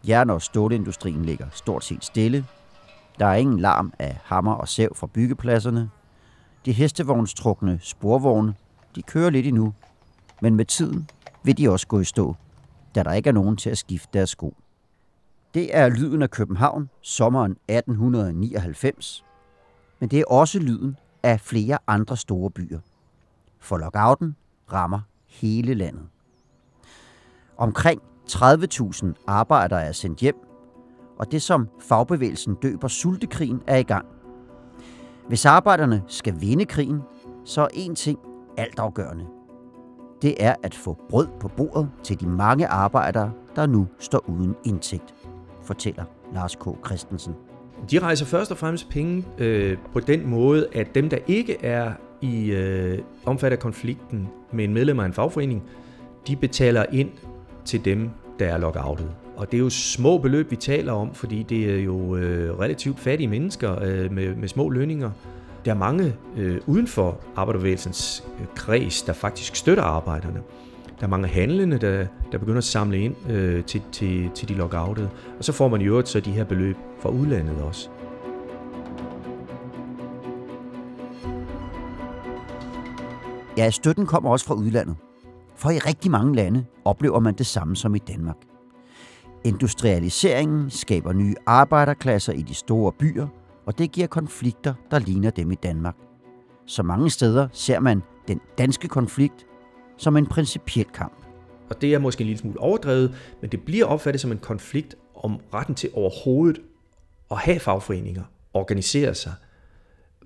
Jern- 0.07 0.29
og 0.29 0.41
stålindustrien 0.41 1.25
ligger 1.25 1.47
stort 1.51 1.83
set 1.83 2.05
stille. 2.05 2.45
Der 3.19 3.25
er 3.25 3.35
ingen 3.35 3.59
larm 3.59 3.93
af 3.99 4.17
hammer 4.23 4.53
og 4.53 4.67
sæv 4.67 4.95
fra 4.95 5.07
byggepladserne. 5.07 5.89
De 6.65 6.71
hestevognstrukne 6.71 7.79
sporvogne, 7.81 8.55
de 8.95 9.01
kører 9.01 9.29
lidt 9.29 9.45
endnu, 9.45 9.73
men 10.41 10.55
med 10.55 10.65
tiden 10.65 11.09
vil 11.43 11.57
de 11.57 11.69
også 11.69 11.87
gå 11.87 11.99
i 11.99 12.05
stå, 12.05 12.35
da 12.95 13.03
der 13.03 13.13
ikke 13.13 13.29
er 13.29 13.33
nogen 13.33 13.57
til 13.57 13.69
at 13.69 13.77
skifte 13.77 14.09
deres 14.13 14.29
sko. 14.29 14.55
Det 15.53 15.77
er 15.77 15.89
lyden 15.89 16.21
af 16.21 16.29
København 16.29 16.89
sommeren 17.01 17.51
1899, 17.51 19.25
men 19.99 20.09
det 20.09 20.19
er 20.19 20.25
også 20.27 20.59
lyden 20.59 20.97
af 21.23 21.39
flere 21.41 21.77
andre 21.87 22.17
store 22.17 22.51
byer. 22.51 22.79
For 23.59 23.77
lockouten 23.77 24.35
rammer 24.73 24.99
hele 25.41 25.73
landet. 25.73 26.03
Omkring 27.57 28.01
30.000 28.31 29.13
arbejdere 29.27 29.83
er 29.83 29.91
sendt 29.91 30.19
hjem, 30.19 30.35
og 31.19 31.31
det 31.31 31.41
som 31.41 31.67
fagbevægelsen 31.79 32.55
døber 32.55 32.87
sultekrigen 32.87 33.61
er 33.67 33.77
i 33.77 33.83
gang. 33.83 34.05
Hvis 35.27 35.45
arbejderne 35.45 36.03
skal 36.07 36.41
vinde 36.41 36.65
krigen, 36.65 37.01
så 37.45 37.61
er 37.61 37.67
én 37.67 37.93
ting 37.95 38.19
altafgørende. 38.57 39.25
Det 40.21 40.35
er 40.39 40.55
at 40.63 40.75
få 40.75 40.97
brød 41.09 41.27
på 41.39 41.47
bordet 41.47 41.89
til 42.03 42.19
de 42.19 42.27
mange 42.27 42.67
arbejdere, 42.67 43.31
der 43.55 43.65
nu 43.65 43.87
står 43.99 44.29
uden 44.29 44.55
indtægt, 44.65 45.15
fortæller 45.63 46.03
Lars 46.33 46.55
K. 46.55 46.65
Christensen. 46.85 47.35
De 47.91 47.99
rejser 47.99 48.25
først 48.25 48.51
og 48.51 48.57
fremmest 48.57 48.89
penge 48.89 49.25
øh, 49.37 49.77
på 49.93 49.99
den 49.99 50.29
måde, 50.29 50.67
at 50.73 50.95
dem, 50.95 51.09
der 51.09 51.17
ikke 51.27 51.65
er 51.65 51.93
i 52.21 52.51
øh, 52.51 52.99
omfattet 53.25 53.59
konflikten 53.59 54.27
med 54.51 54.63
en 54.63 54.73
medlem 54.73 54.99
af 54.99 55.05
en 55.05 55.13
fagforening, 55.13 55.63
de 56.27 56.35
betaler 56.35 56.85
ind 56.91 57.09
til 57.65 57.85
dem, 57.85 58.09
der 58.39 58.45
er 58.45 58.57
lockoutet. 58.57 59.09
Og 59.35 59.51
det 59.51 59.57
er 59.57 59.61
jo 59.61 59.69
små 59.69 60.17
beløb, 60.17 60.51
vi 60.51 60.55
taler 60.55 60.93
om, 60.93 61.13
fordi 61.13 61.43
det 61.43 61.75
er 61.75 61.83
jo 61.83 62.15
øh, 62.15 62.59
relativt 62.59 62.99
fattige 62.99 63.27
mennesker 63.27 63.81
øh, 63.83 64.11
med, 64.11 64.35
med 64.35 64.47
små 64.47 64.69
lønninger. 64.69 65.11
Der 65.65 65.71
er 65.71 65.77
mange 65.77 66.13
øh, 66.37 66.57
uden 66.67 66.87
for 66.87 67.17
arbejderbevægelsens 67.35 68.23
øh, 68.39 68.45
kreds, 68.55 69.01
der 69.01 69.13
faktisk 69.13 69.55
støtter 69.55 69.83
arbejderne. 69.83 70.39
Der 70.99 71.05
er 71.05 71.09
mange 71.09 71.27
handlende, 71.27 71.77
der, 71.77 72.05
der 72.31 72.37
begynder 72.37 72.57
at 72.57 72.63
samle 72.63 72.99
ind 72.99 73.15
øh, 73.29 73.63
til, 73.63 73.81
til, 73.91 74.29
til 74.35 74.47
de 74.47 74.53
lockoutede. 74.53 75.09
Og 75.37 75.43
så 75.43 75.51
får 75.51 75.67
man 75.67 75.81
i 75.81 75.85
øvrigt 75.85 76.07
så 76.07 76.19
de 76.19 76.31
her 76.31 76.43
beløb 76.43 76.75
fra 76.99 77.09
udlandet 77.09 77.61
også. 77.61 77.89
Ja, 83.57 83.69
støtten 83.69 84.05
kommer 84.05 84.29
også 84.31 84.45
fra 84.45 84.53
udlandet. 84.53 84.95
For 85.55 85.69
i 85.69 85.77
rigtig 85.77 86.11
mange 86.11 86.35
lande 86.35 86.65
oplever 86.85 87.19
man 87.19 87.33
det 87.33 87.45
samme 87.45 87.75
som 87.75 87.95
i 87.95 87.99
Danmark. 87.99 88.35
Industrialiseringen 89.43 90.69
skaber 90.69 91.13
nye 91.13 91.35
arbejderklasser 91.45 92.33
i 92.33 92.41
de 92.41 92.53
store 92.53 92.91
byer, 92.91 93.27
og 93.65 93.77
det 93.77 93.91
giver 93.91 94.07
konflikter, 94.07 94.73
der 94.91 94.99
ligner 94.99 95.29
dem 95.29 95.51
i 95.51 95.55
Danmark. 95.55 95.95
Så 96.65 96.83
mange 96.83 97.09
steder 97.09 97.47
ser 97.51 97.79
man 97.79 98.01
den 98.27 98.41
danske 98.57 98.87
konflikt 98.87 99.45
som 99.97 100.17
en 100.17 100.25
principiel 100.25 100.85
kamp. 100.93 101.25
Og 101.69 101.81
det 101.81 101.93
er 101.93 101.99
måske 101.99 102.21
en 102.21 102.27
lille 102.27 102.39
smule 102.39 102.59
overdrevet, 102.59 103.15
men 103.41 103.51
det 103.51 103.61
bliver 103.61 103.85
opfattet 103.85 104.21
som 104.21 104.31
en 104.31 104.39
konflikt 104.39 104.95
om 105.15 105.39
retten 105.53 105.75
til 105.75 105.89
overhovedet 105.93 106.61
at 107.31 107.37
have 107.37 107.59
fagforeninger, 107.59 108.23
organisere 108.53 109.15
sig, 109.15 109.33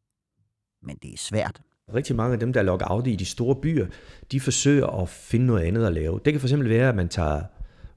Men 0.84 0.98
det 1.02 1.14
er 1.14 1.18
svært. 1.18 1.62
Rigtig 1.94 2.16
mange 2.16 2.34
af 2.34 2.40
dem, 2.40 2.54
der 2.54 2.60
er 2.60 2.64
lockout 2.64 3.08
i 3.08 3.16
de 3.16 3.26
store 3.26 3.56
byer, 3.56 3.88
de 4.32 4.40
forsøger 4.40 5.02
at 5.02 5.10
finde 5.10 5.46
noget 5.46 5.64
andet 5.64 5.86
at 5.86 5.94
lave. 5.94 6.20
Det 6.26 6.34
kan 6.34 6.42
fx 6.42 6.54
være, 6.54 6.90
at 6.90 6.96
man 6.96 7.10
tager 7.10 7.42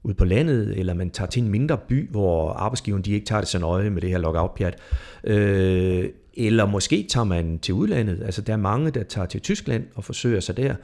ud 0.03 0.13
på 0.13 0.25
landet, 0.25 0.79
eller 0.79 0.93
man 0.93 1.09
tager 1.09 1.29
til 1.29 1.43
en 1.43 1.49
mindre 1.49 1.77
by, 1.77 2.11
hvor 2.11 2.51
arbejdsgiveren 2.51 3.03
de 3.03 3.11
ikke 3.11 3.25
tager 3.25 3.41
det 3.41 3.49
så 3.49 3.59
nøje 3.59 3.89
med 3.89 4.01
det 4.01 4.09
her 4.09 4.17
lockout-pjat. 4.17 4.77
Øh, 5.23 6.09
eller 6.39 6.65
måske 6.65 7.05
tager 7.09 7.23
man 7.23 7.59
til 7.59 7.73
udlandet. 7.73 8.23
Altså 8.25 8.41
der 8.41 8.53
er 8.53 8.57
mange, 8.57 8.91
der 8.91 9.03
tager 9.03 9.25
til 9.25 9.41
Tyskland 9.41 9.83
og 9.95 10.03
forsøger 10.03 10.39
sig 10.39 10.57
der. 10.57 10.75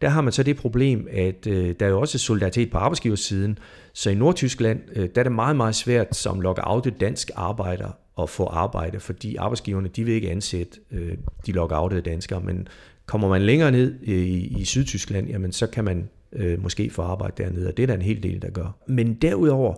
Der 0.00 0.08
har 0.08 0.20
man 0.20 0.32
så 0.32 0.42
det 0.42 0.56
problem, 0.56 1.08
at 1.10 1.46
øh, 1.46 1.74
der 1.80 1.86
er 1.86 1.90
jo 1.90 2.00
også 2.00 2.18
solidaritet 2.18 2.70
på 2.70 2.78
arbejdsgiversiden. 2.78 3.58
Så 3.92 4.10
i 4.10 4.14
Nordtyskland, 4.14 4.80
øh, 4.96 5.08
der 5.14 5.20
er 5.20 5.22
det 5.22 5.32
meget, 5.32 5.56
meget 5.56 5.74
svært 5.74 6.16
som 6.16 6.40
lockoutet 6.40 7.00
dansk 7.00 7.30
arbejder 7.34 7.88
at 8.20 8.30
få 8.30 8.46
arbejde, 8.46 9.00
fordi 9.00 9.36
arbejdsgiverne 9.36 9.88
de 9.88 10.04
vil 10.04 10.14
ikke 10.14 10.30
ansætte 10.30 10.80
øh, 10.90 11.16
de 11.46 11.52
lockoutede 11.52 12.00
danskere. 12.00 12.40
Men 12.40 12.68
kommer 13.06 13.28
man 13.28 13.42
længere 13.42 13.70
ned 13.70 13.94
i, 14.02 14.46
i 14.60 14.64
Sydtyskland, 14.64 15.28
jamen 15.28 15.52
så 15.52 15.66
kan 15.66 15.84
man 15.84 16.08
øh, 16.32 16.62
måske 16.62 16.90
få 16.90 17.02
arbejde 17.02 17.42
dernede, 17.42 17.68
og 17.68 17.76
det 17.76 17.82
er 17.82 17.86
der 17.86 17.94
en 17.94 18.02
hel 18.02 18.22
del, 18.22 18.42
der 18.42 18.50
gør. 18.50 18.76
Men 18.86 19.14
derudover, 19.14 19.74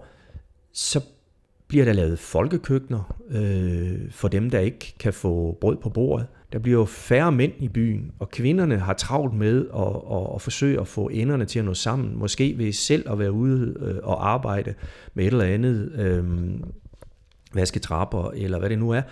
så 0.72 1.00
bliver 1.74 1.84
der 1.84 1.92
lavet 1.92 2.18
folkekøkkener 2.18 3.16
øh, 3.30 4.10
for 4.10 4.28
dem, 4.28 4.50
der 4.50 4.58
ikke 4.58 4.94
kan 4.98 5.12
få 5.12 5.58
brød 5.60 5.76
på 5.76 5.88
bordet. 5.88 6.26
Der 6.52 6.58
bliver 6.58 6.78
jo 6.78 6.84
færre 6.84 7.32
mænd 7.32 7.52
i 7.58 7.68
byen, 7.68 8.10
og 8.18 8.30
kvinderne 8.30 8.78
har 8.78 8.92
travlt 8.92 9.34
med 9.34 9.66
at, 9.76 10.18
at, 10.18 10.34
at 10.34 10.42
forsøge 10.42 10.80
at 10.80 10.88
få 10.88 11.08
enderne 11.08 11.44
til 11.44 11.58
at 11.58 11.64
nå 11.64 11.74
sammen. 11.74 12.18
Måske 12.18 12.58
ved 12.58 12.72
selv 12.72 13.10
at 13.10 13.18
være 13.18 13.32
ude 13.32 13.74
øh, 13.80 13.96
og 14.02 14.30
arbejde 14.30 14.74
med 15.14 15.24
et 15.24 15.32
eller 15.32 15.44
andet, 15.44 15.92
øh, 15.92 16.24
vaske 17.54 17.80
trapper, 17.80 18.30
eller 18.30 18.58
hvad 18.58 18.70
det 18.70 18.78
nu 18.78 18.90
er. 18.90 19.02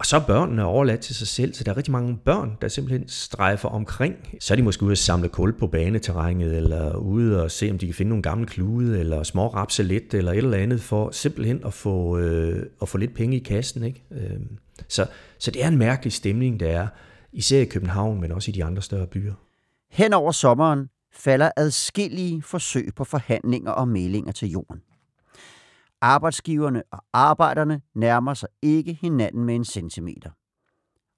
Og 0.00 0.06
så 0.06 0.16
er 0.16 0.20
børnene 0.20 0.64
overladt 0.64 1.00
til 1.00 1.14
sig 1.14 1.28
selv, 1.28 1.54
så 1.54 1.64
der 1.64 1.72
er 1.72 1.76
rigtig 1.76 1.92
mange 1.92 2.16
børn, 2.24 2.56
der 2.60 2.68
simpelthen 2.68 3.08
strejfer 3.08 3.68
omkring. 3.68 4.14
Så 4.40 4.54
er 4.54 4.56
de 4.56 4.62
måske 4.62 4.82
ude 4.82 4.92
at 4.92 4.98
samle 4.98 5.28
kul 5.28 5.58
på 5.58 5.66
baneterrænet, 5.66 6.56
eller 6.56 6.96
ude 6.96 7.42
og 7.42 7.50
se, 7.50 7.70
om 7.70 7.78
de 7.78 7.86
kan 7.86 7.94
finde 7.94 8.08
nogle 8.08 8.22
gamle 8.22 8.46
klude, 8.46 9.00
eller 9.00 9.22
små 9.22 9.66
lidt, 9.78 10.14
eller 10.14 10.32
et 10.32 10.38
eller 10.38 10.58
andet, 10.58 10.80
for 10.80 11.10
simpelthen 11.10 11.60
at 11.66 11.74
få, 11.74 12.18
øh, 12.18 12.66
at 12.82 12.88
få 12.88 12.98
lidt 12.98 13.14
penge 13.14 13.36
i 13.36 13.38
kassen. 13.38 13.84
Ikke? 13.84 14.02
Øh, 14.10 14.40
så, 14.88 15.06
så 15.38 15.50
det 15.50 15.64
er 15.64 15.68
en 15.68 15.78
mærkelig 15.78 16.12
stemning, 16.12 16.60
der 16.60 16.68
er, 16.68 16.86
især 17.32 17.60
i 17.60 17.64
København, 17.64 18.20
men 18.20 18.32
også 18.32 18.50
i 18.50 18.54
de 18.54 18.64
andre 18.64 18.82
større 18.82 19.06
byer. 19.06 19.34
Hen 19.90 20.12
over 20.12 20.32
sommeren 20.32 20.88
falder 21.12 21.50
adskillige 21.56 22.42
forsøg 22.42 22.88
på 22.96 23.04
forhandlinger 23.04 23.70
og 23.70 23.88
meldinger 23.88 24.32
til 24.32 24.50
jorden. 24.50 24.80
Arbejdsgiverne 26.00 26.82
og 26.90 27.04
arbejderne 27.12 27.82
nærmer 27.94 28.34
sig 28.34 28.48
ikke 28.62 28.92
hinanden 28.92 29.44
med 29.44 29.54
en 29.54 29.64
centimeter. 29.64 30.30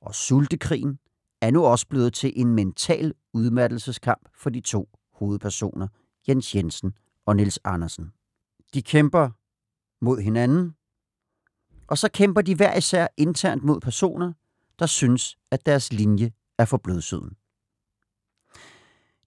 Og 0.01 0.15
sultekrigen 0.15 0.99
er 1.41 1.51
nu 1.51 1.65
også 1.65 1.89
blevet 1.89 2.15
til 2.15 2.33
en 2.37 2.55
mental 2.55 3.15
udmattelseskamp 3.33 4.29
for 4.35 4.51
de 4.51 4.61
to 4.61 4.89
hovedpersoner, 5.13 5.89
Jens 6.29 6.55
Jensen 6.55 6.93
og 7.27 7.37
Nils 7.37 7.59
Andersen. 7.65 8.13
De 8.75 8.83
kæmper 8.83 9.31
mod 10.05 10.21
hinanden, 10.21 10.75
Og 11.89 11.99
så 11.99 12.11
kæmper 12.11 12.43
de 12.43 12.55
hver 12.55 12.77
især 12.77 13.07
internt 13.17 13.65
mod 13.65 13.81
personer, 13.81 14.33
der 14.79 14.87
synes, 14.87 15.37
at 15.51 15.67
deres 15.67 15.93
linje 15.93 16.33
er 16.59 16.65
for 16.65 16.77
blødsøden. 16.77 17.37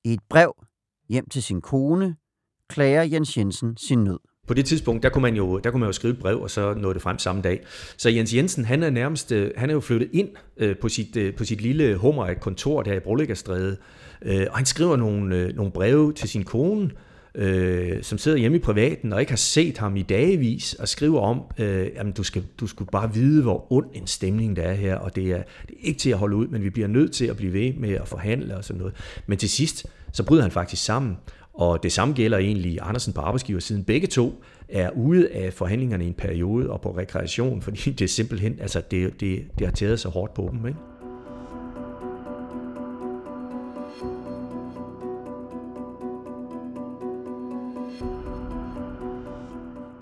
I 0.03 0.13
et 0.13 0.23
brev 0.29 0.65
hjem 1.09 1.29
til 1.29 1.43
sin 1.43 1.61
kone 1.61 2.17
klager 2.67 3.03
Jens 3.03 3.37
Jensen 3.37 3.77
sin 3.77 4.03
nød. 4.03 4.19
På 4.47 4.53
det 4.53 4.65
tidspunkt, 4.65 5.03
der 5.03 5.09
kunne 5.09 5.21
man 5.21 5.35
jo, 5.35 5.57
der 5.57 5.71
kunne 5.71 5.79
man 5.79 5.89
jo 5.89 5.93
skrive 5.93 6.13
et 6.13 6.19
brev, 6.19 6.41
og 6.41 6.49
så 6.49 6.73
nå 6.73 6.93
det 6.93 7.01
frem 7.01 7.19
samme 7.19 7.41
dag. 7.41 7.61
Så 7.97 8.09
Jens 8.09 8.33
Jensen, 8.33 8.65
han 8.65 8.83
er 8.83 8.89
nærmest, 8.89 9.31
øh, 9.31 9.51
han 9.57 9.69
er 9.69 9.73
jo 9.73 9.79
flyttet 9.79 10.09
ind 10.13 10.29
øh, 10.57 10.77
på 10.77 10.89
sit, 10.89 11.17
øh, 11.17 11.33
på 11.33 11.45
sit 11.45 11.61
lille 11.61 11.95
hummer 11.95 12.27
et 12.27 12.39
kontor 12.39 12.81
der 12.81 12.93
i 12.93 12.99
Brolæggerstræde, 12.99 13.77
øh, 14.21 14.47
og 14.49 14.57
han 14.57 14.65
skriver 14.65 14.95
nogle, 14.95 15.35
øh, 15.35 15.55
nogle 15.55 15.71
breve 15.71 16.13
til 16.13 16.29
sin 16.29 16.43
kone, 16.43 16.91
øh, 17.35 18.03
som 18.03 18.17
sidder 18.17 18.37
hjemme 18.37 18.57
i 18.57 18.61
privaten 18.61 19.13
og 19.13 19.19
ikke 19.19 19.31
har 19.31 19.37
set 19.37 19.77
ham 19.77 19.95
i 19.95 20.01
dagevis 20.01 20.73
og 20.73 20.87
skriver 20.87 21.21
om, 21.21 21.41
øh, 21.59 21.87
jamen 21.95 22.13
du 22.13 22.23
skal, 22.23 22.43
du 22.59 22.67
skulle 22.67 22.91
bare 22.91 23.13
vide, 23.13 23.41
hvor 23.41 23.71
ond 23.73 23.85
en 23.93 24.07
stemning 24.07 24.55
der 24.55 24.63
er 24.63 24.73
her, 24.73 24.95
og 24.95 25.15
det 25.15 25.31
er, 25.31 25.43
det 25.67 25.75
er 25.81 25.87
ikke 25.87 25.99
til 25.99 26.09
at 26.09 26.17
holde 26.17 26.35
ud, 26.35 26.47
men 26.47 26.63
vi 26.63 26.69
bliver 26.69 26.87
nødt 26.87 27.11
til 27.11 27.25
at 27.25 27.37
blive 27.37 27.53
ved 27.53 27.73
med 27.73 27.93
at 27.93 28.07
forhandle 28.07 28.57
og 28.57 28.63
sådan 28.63 28.79
noget. 28.79 28.93
Men 29.27 29.37
til 29.37 29.49
sidst, 29.49 29.85
så 30.11 30.23
bryder 30.23 30.41
han 30.41 30.51
faktisk 30.51 30.83
sammen, 30.83 31.17
og 31.57 31.83
det 31.83 31.91
samme 31.91 32.13
gælder 32.13 32.37
egentlig 32.37 32.79
Andersen 32.81 33.13
på 33.13 33.21
arbejdsgiversiden. 33.21 33.83
Begge 33.83 34.07
to 34.07 34.43
er 34.69 34.89
ude 34.89 35.29
af 35.29 35.53
forhandlingerne 35.53 36.03
i 36.03 36.07
en 36.07 36.13
periode 36.13 36.69
og 36.69 36.81
på 36.81 36.97
rekreation, 36.97 37.61
fordi 37.61 37.91
det 37.91 38.01
er 38.01 38.07
simpelthen, 38.07 38.57
altså 38.61 38.81
det, 38.91 39.19
det, 39.19 39.45
det 39.59 39.67
har 39.67 39.73
taget 39.73 39.99
så 39.99 40.09
hårdt 40.09 40.33
på 40.33 40.49
dem. 40.51 40.67
Ikke? 40.67 40.79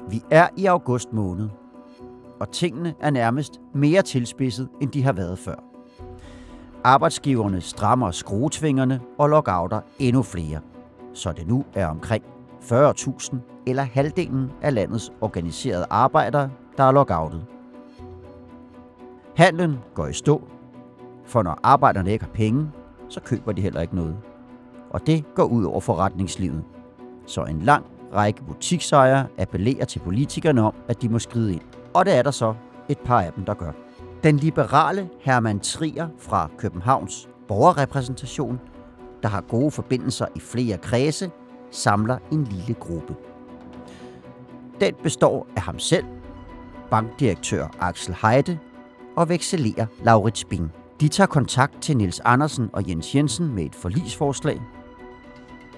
Vi 0.09 0.21
er 0.31 0.47
i 0.57 0.65
august 0.65 1.13
måned, 1.13 1.49
og 2.39 2.51
tingene 2.51 2.93
er 3.01 3.09
nærmest 3.09 3.51
mere 3.75 4.01
tilspidset, 4.01 4.69
end 4.81 4.91
de 4.91 5.03
har 5.03 5.13
været 5.13 5.39
før. 5.39 5.55
Arbejdsgiverne 6.83 7.61
strammer 7.61 8.11
skruetvingerne 8.11 9.01
og 9.17 9.29
lockouter 9.29 9.81
endnu 9.99 10.23
flere, 10.23 10.59
så 11.13 11.31
det 11.31 11.47
nu 11.47 11.65
er 11.73 11.87
omkring 11.87 12.23
40.000 12.61 13.35
eller 13.67 13.83
halvdelen 13.83 14.51
af 14.61 14.73
landets 14.73 15.11
organiserede 15.21 15.85
arbejdere, 15.89 16.49
der 16.77 16.83
er 16.83 16.91
lockoutet. 16.91 17.45
Handlen 19.35 19.79
går 19.93 20.07
i 20.07 20.13
stå, 20.13 20.41
for 21.25 21.43
når 21.43 21.59
arbejderne 21.63 22.11
ikke 22.11 22.25
har 22.25 22.31
penge, 22.31 22.71
så 23.09 23.19
køber 23.19 23.51
de 23.51 23.61
heller 23.61 23.81
ikke 23.81 23.95
noget. 23.95 24.17
Og 24.89 25.07
det 25.07 25.23
går 25.35 25.43
ud 25.43 25.63
over 25.63 25.79
forretningslivet. 25.79 26.63
Så 27.25 27.43
en 27.43 27.59
lang 27.59 27.85
række 28.13 28.43
butiksejere 28.43 29.27
appellerer 29.37 29.85
til 29.85 29.99
politikerne 29.99 30.61
om, 30.61 30.73
at 30.87 31.01
de 31.01 31.09
må 31.09 31.19
skride 31.19 31.53
ind. 31.53 31.61
Og 31.93 32.05
det 32.05 32.17
er 32.17 32.21
der 32.21 32.31
så 32.31 32.53
et 32.89 32.99
par 32.99 33.21
af 33.21 33.33
dem, 33.33 33.45
der 33.45 33.53
gør. 33.53 33.71
Den 34.23 34.37
liberale 34.37 35.09
Hermann 35.19 35.59
Trier 35.59 36.07
fra 36.17 36.49
Københavns 36.57 37.29
borgerrepræsentation, 37.47 38.59
der 39.23 39.29
har 39.29 39.41
gode 39.41 39.71
forbindelser 39.71 40.25
i 40.35 40.39
flere 40.39 40.77
kredse, 40.77 41.31
samler 41.71 42.17
en 42.31 42.43
lille 42.43 42.73
gruppe. 42.73 43.15
Den 44.79 44.93
består 45.03 45.47
af 45.55 45.61
ham 45.61 45.79
selv, 45.79 46.05
bankdirektør 46.89 47.67
Axel 47.79 48.15
Heide 48.21 48.59
og 49.15 49.29
vekselerer 49.29 49.85
Laurits 50.03 50.45
Bing. 50.45 50.71
De 51.01 51.07
tager 51.07 51.27
kontakt 51.27 51.81
til 51.81 51.97
Niels 51.97 52.21
Andersen 52.25 52.69
og 52.73 52.89
Jens 52.89 53.15
Jensen 53.15 53.55
med 53.55 53.63
et 53.63 53.75
forlisforslag. 53.75 54.61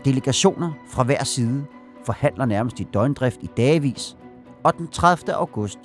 Delegationer 0.06 0.72
fra 0.88 1.04
hver 1.04 1.24
side 1.24 1.66
forhandler 2.06 2.46
nærmest 2.46 2.80
i 2.80 2.88
døgndrift 2.94 3.44
i 3.44 3.50
dagevis, 3.58 4.18
og 4.64 4.78
den 4.78 4.88
30. 4.88 5.34
august 5.34 5.80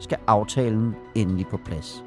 skal 0.00 0.18
aftalen 0.26 0.94
endelig 1.14 1.46
på 1.46 1.56
plads. 1.64 2.04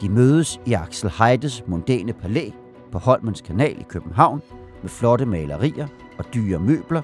De 0.00 0.08
mødes 0.08 0.60
i 0.66 0.72
Axel 0.72 1.12
Heides 1.18 1.62
mondæne 1.66 2.12
palæ 2.12 2.50
på 2.94 2.98
Holmens 2.98 3.40
Kanal 3.40 3.80
i 3.80 3.84
København 3.88 4.42
med 4.82 4.90
flotte 4.90 5.26
malerier 5.26 5.88
og 6.18 6.24
dyre 6.34 6.58
møbler, 6.58 7.02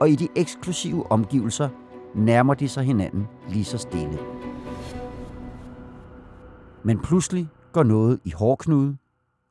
og 0.00 0.10
i 0.10 0.16
de 0.16 0.28
eksklusive 0.36 1.12
omgivelser 1.12 1.68
nærmer 2.14 2.54
de 2.54 2.68
sig 2.68 2.84
hinanden 2.84 3.26
lige 3.48 3.64
så 3.64 3.78
stille. 3.78 4.18
Men 6.84 7.02
pludselig 7.02 7.48
går 7.72 7.82
noget 7.82 8.20
i 8.24 8.30
hårdknude, 8.30 8.96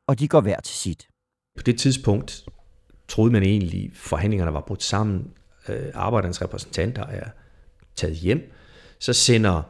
og 0.07 0.19
de 0.19 0.27
går 0.27 0.41
hver 0.41 0.59
til 0.59 0.75
sit. 0.75 1.07
På 1.57 1.63
det 1.63 1.79
tidspunkt 1.79 2.45
troede 3.07 3.31
man 3.31 3.43
egentlig, 3.43 3.91
forhandlingerne 3.93 4.53
var 4.53 4.63
brudt 4.67 4.83
sammen, 4.83 5.31
øh, 5.69 5.91
arbejdernes 5.93 6.41
repræsentanter 6.41 7.05
er 7.05 7.29
taget 7.95 8.15
hjem, 8.15 8.51
så 8.99 9.13
sender, 9.13 9.61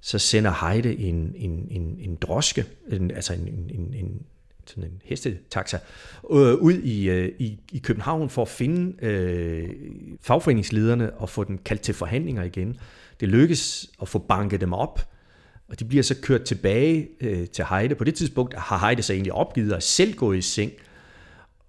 så 0.00 0.18
sender 0.18 0.66
Heide 0.66 0.96
en, 0.96 1.32
en, 1.36 1.68
en, 1.70 1.96
en 1.98 2.16
droske, 2.16 2.64
en, 2.88 3.10
altså 3.10 3.34
en, 3.34 3.48
en, 3.48 3.94
en, 3.94 4.26
sådan 4.70 4.84
en 4.84 5.02
hestetaxa, 5.04 5.78
øh, 6.30 6.54
ud 6.54 6.72
i, 6.72 7.10
øh, 7.10 7.32
i, 7.38 7.58
i 7.72 7.78
København 7.78 8.30
for 8.30 8.42
at 8.42 8.48
finde 8.48 9.04
øh, 9.06 9.68
fagforeningslederne 10.20 11.12
og 11.14 11.28
få 11.28 11.44
dem 11.44 11.58
kaldt 11.58 11.82
til 11.82 11.94
forhandlinger 11.94 12.42
igen. 12.42 12.76
Det 13.20 13.28
lykkes 13.28 13.90
at 14.02 14.08
få 14.08 14.18
banket 14.18 14.60
dem 14.60 14.72
op, 14.72 15.08
og 15.68 15.80
de 15.80 15.84
bliver 15.84 16.02
så 16.02 16.16
kørt 16.22 16.42
tilbage 16.42 17.08
øh, 17.20 17.46
til 17.48 17.64
Heide. 17.70 17.94
På 17.94 18.04
det 18.04 18.14
tidspunkt 18.14 18.54
har 18.54 18.86
Heide 18.86 19.02
så 19.02 19.12
egentlig 19.12 19.32
opgivet 19.32 19.72
at 19.72 19.82
selv 19.82 20.14
gå 20.14 20.32
i 20.32 20.40
seng, 20.40 20.72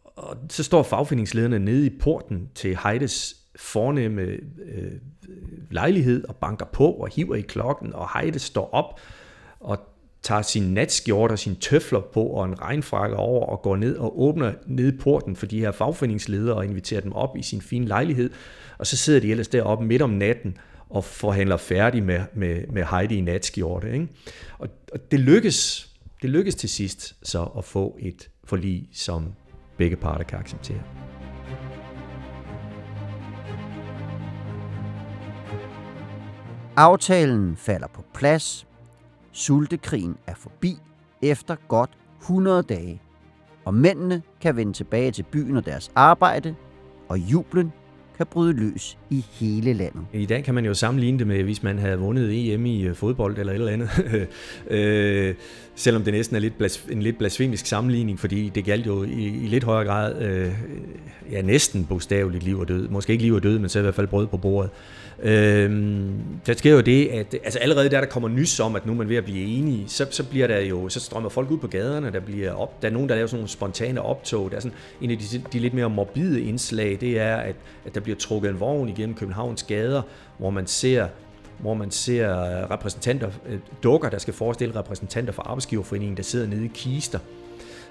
og 0.04 0.38
så 0.50 0.64
står 0.64 0.84
fagforeningslederne 0.84 1.60
nede 1.60 1.86
i 1.86 1.90
porten 1.90 2.50
til 2.56 2.78
Heides 2.84 3.36
fornemme 3.56 4.22
øh, 4.22 4.92
lejlighed 5.72 6.24
og 6.24 6.36
banker 6.36 6.66
på 6.66 6.92
og 6.92 7.10
hiver 7.16 7.36
i 7.36 7.42
klokken, 7.42 7.94
og 7.94 8.10
Heide 8.14 8.40
står 8.40 8.74
op 8.74 9.00
og 9.60 9.80
tager 10.28 10.42
sin 10.42 10.74
natskjorte 10.74 11.34
og 11.34 11.40
sine 11.40 11.56
tøfler 11.56 12.00
på 12.00 12.24
og 12.24 12.46
en 12.46 12.62
regnfrakke 12.62 13.16
over 13.16 13.46
og 13.46 13.62
går 13.62 13.76
ned 13.76 13.96
og 13.96 14.22
åbner 14.22 14.54
ned 14.66 15.00
porten 15.00 15.36
for 15.36 15.46
de 15.46 15.60
her 15.60 15.72
fagforeningsledere 15.72 16.56
og 16.56 16.66
inviterer 16.66 17.02
dem 17.02 17.14
op 17.14 17.38
i 17.38 17.42
sin 17.42 17.62
fine 17.62 17.86
lejlighed. 17.86 18.30
Og 18.78 18.88
så 18.88 18.98
sidder 18.98 19.20
de 19.20 19.32
ellers 19.32 19.48
deroppe 19.48 19.86
midt 19.86 20.02
om 20.02 20.10
natten 20.10 20.58
og 20.90 21.04
forhandler 21.04 21.58
færdig 21.58 22.04
med, 22.04 22.22
med, 22.34 22.68
med 22.68 22.84
Heidi 22.92 23.16
i 23.16 23.22
natskjorte. 23.22 23.94
Ikke? 23.94 24.08
Og, 24.60 24.70
og 24.94 25.12
det 25.12 25.20
lykkes, 25.20 25.90
det 26.22 26.30
lykkes 26.30 26.56
til 26.56 26.70
sidst 26.70 27.16
så 27.24 27.44
at 27.58 27.64
få 27.64 27.98
et 28.00 28.30
forlig, 28.44 28.90
som 28.94 29.26
begge 29.78 29.96
parter 29.96 30.24
kan 30.24 30.40
acceptere. 30.40 30.82
Aftalen 36.76 37.58
falder 37.58 37.88
på 37.88 38.04
plads. 38.14 38.67
Sultekrigen 39.38 40.16
er 40.28 40.34
forbi 40.36 40.78
efter 41.22 41.56
godt 41.68 41.90
100 42.22 42.64
dage. 42.64 43.02
Og 43.66 43.74
mændene 43.74 44.22
kan 44.42 44.56
vende 44.56 44.74
tilbage 44.74 45.12
til 45.12 45.24
byen 45.24 45.58
og 45.58 45.66
deres 45.66 45.92
arbejde, 45.96 46.56
og 47.10 47.18
jublen 47.18 47.72
kan 48.18 48.26
bryde 48.28 48.54
løs 48.54 48.98
i 49.10 49.26
hele 49.32 49.74
landet. 49.74 50.02
I 50.14 50.26
dag 50.26 50.44
kan 50.44 50.54
man 50.54 50.66
jo 50.66 50.74
sammenligne 50.74 51.20
det 51.20 51.28
med, 51.28 51.44
hvis 51.44 51.64
man 51.64 51.80
havde 51.80 52.00
vundet 52.00 52.54
EM 52.54 52.66
i 52.66 52.82
øh, 52.82 52.96
fodbold 52.96 53.38
eller 53.38 53.54
et 53.54 53.56
eller 53.56 53.72
andet. 53.72 53.90
øh, 54.78 55.36
selvom 55.76 56.04
det 56.04 56.14
næsten 56.14 56.36
er 56.36 56.40
lidt 56.40 56.58
blas, 56.58 56.86
en 56.92 57.02
lidt 57.02 57.18
blasfemisk 57.18 57.66
sammenligning, 57.66 58.20
fordi 58.20 58.50
det 58.50 58.66
galt 58.66 58.88
jo 58.88 59.04
i, 59.04 59.28
i 59.28 59.48
lidt 59.48 59.64
højere 59.64 59.86
grad, 59.86 60.22
øh, 60.22 60.54
ja 61.32 61.42
næsten 61.42 61.86
bogstaveligt 61.86 62.44
liv 62.44 62.60
og 62.60 62.68
død. 62.68 62.88
Måske 62.88 63.14
ikke 63.14 63.24
liv 63.24 63.34
og 63.34 63.44
død, 63.44 63.60
men 63.60 63.70
så 63.70 63.80
i 63.80 63.82
hvert 63.82 63.96
fald 63.96 64.08
brød 64.08 64.28
på 64.28 64.38
bordet. 64.38 64.70
Øh, 65.24 66.00
der 66.46 66.54
sker 66.54 66.72
jo 66.72 66.82
det, 66.82 67.08
at 67.08 67.36
altså 67.44 67.60
allerede 67.60 67.90
der, 67.90 68.00
der 68.00 68.08
kommer 68.08 68.30
nys 68.30 68.60
om, 68.60 68.76
at 68.76 68.86
nu 68.86 68.92
er 68.92 68.96
man 68.96 69.10
ved 69.10 69.16
at 69.16 69.24
blive 69.24 69.46
enige, 69.46 69.90
så, 69.90 70.08
så 70.10 70.24
bliver 70.24 70.48
der 70.48 70.60
jo, 70.60 70.90
så 70.90 71.00
strømmer 71.00 71.30
folk 71.30 71.52
ud 71.52 71.58
på 71.58 71.68
gaderne, 71.68 72.12
der 72.12 72.20
bliver 72.20 72.52
op, 72.52 72.82
der 72.82 72.88
er 72.88 72.92
nogen, 72.92 73.10
der 73.10 73.16
laver 73.16 73.28
sådan 73.28 73.40
nogle 73.40 73.50
spontane 73.50 74.02
optog. 74.02 74.52
Der 74.52 74.58
er 74.58 74.62
sådan 74.62 74.78
en 75.02 75.12
af 75.12 75.18
de, 75.18 75.44
de 75.54 75.60
lidt 75.60 75.74
mere 75.74 75.90
morbide 75.90 76.42
indslag, 76.42 76.98
det 77.02 77.20
er, 77.20 77.36
at, 77.36 77.56
at 77.86 77.96
der 77.96 78.02
bliver 78.02 78.18
trukket 78.18 78.50
en 78.50 78.60
vogn 78.60 78.90
igennem 78.90 79.16
Københavns 79.16 79.64
gader, 79.64 80.02
hvor 80.38 80.50
man 80.50 80.68
ser 80.68 81.08
hvor 81.58 81.74
man 81.74 81.92
ser 81.92 82.32
øh, 82.32 82.72
repræsentanter, 82.72 83.30
øh, 83.50 83.60
dukker, 83.84 84.10
der 84.10 84.18
skal 84.18 84.34
forestille 84.34 84.76
repræsentanter 84.76 85.34
for 85.34 85.42
Arbejdsgiverforeningen, 85.42 86.18
der 86.18 86.24
sidder 86.24 86.48
nede 86.48 86.66
i 86.66 86.72
kister. 86.74 87.20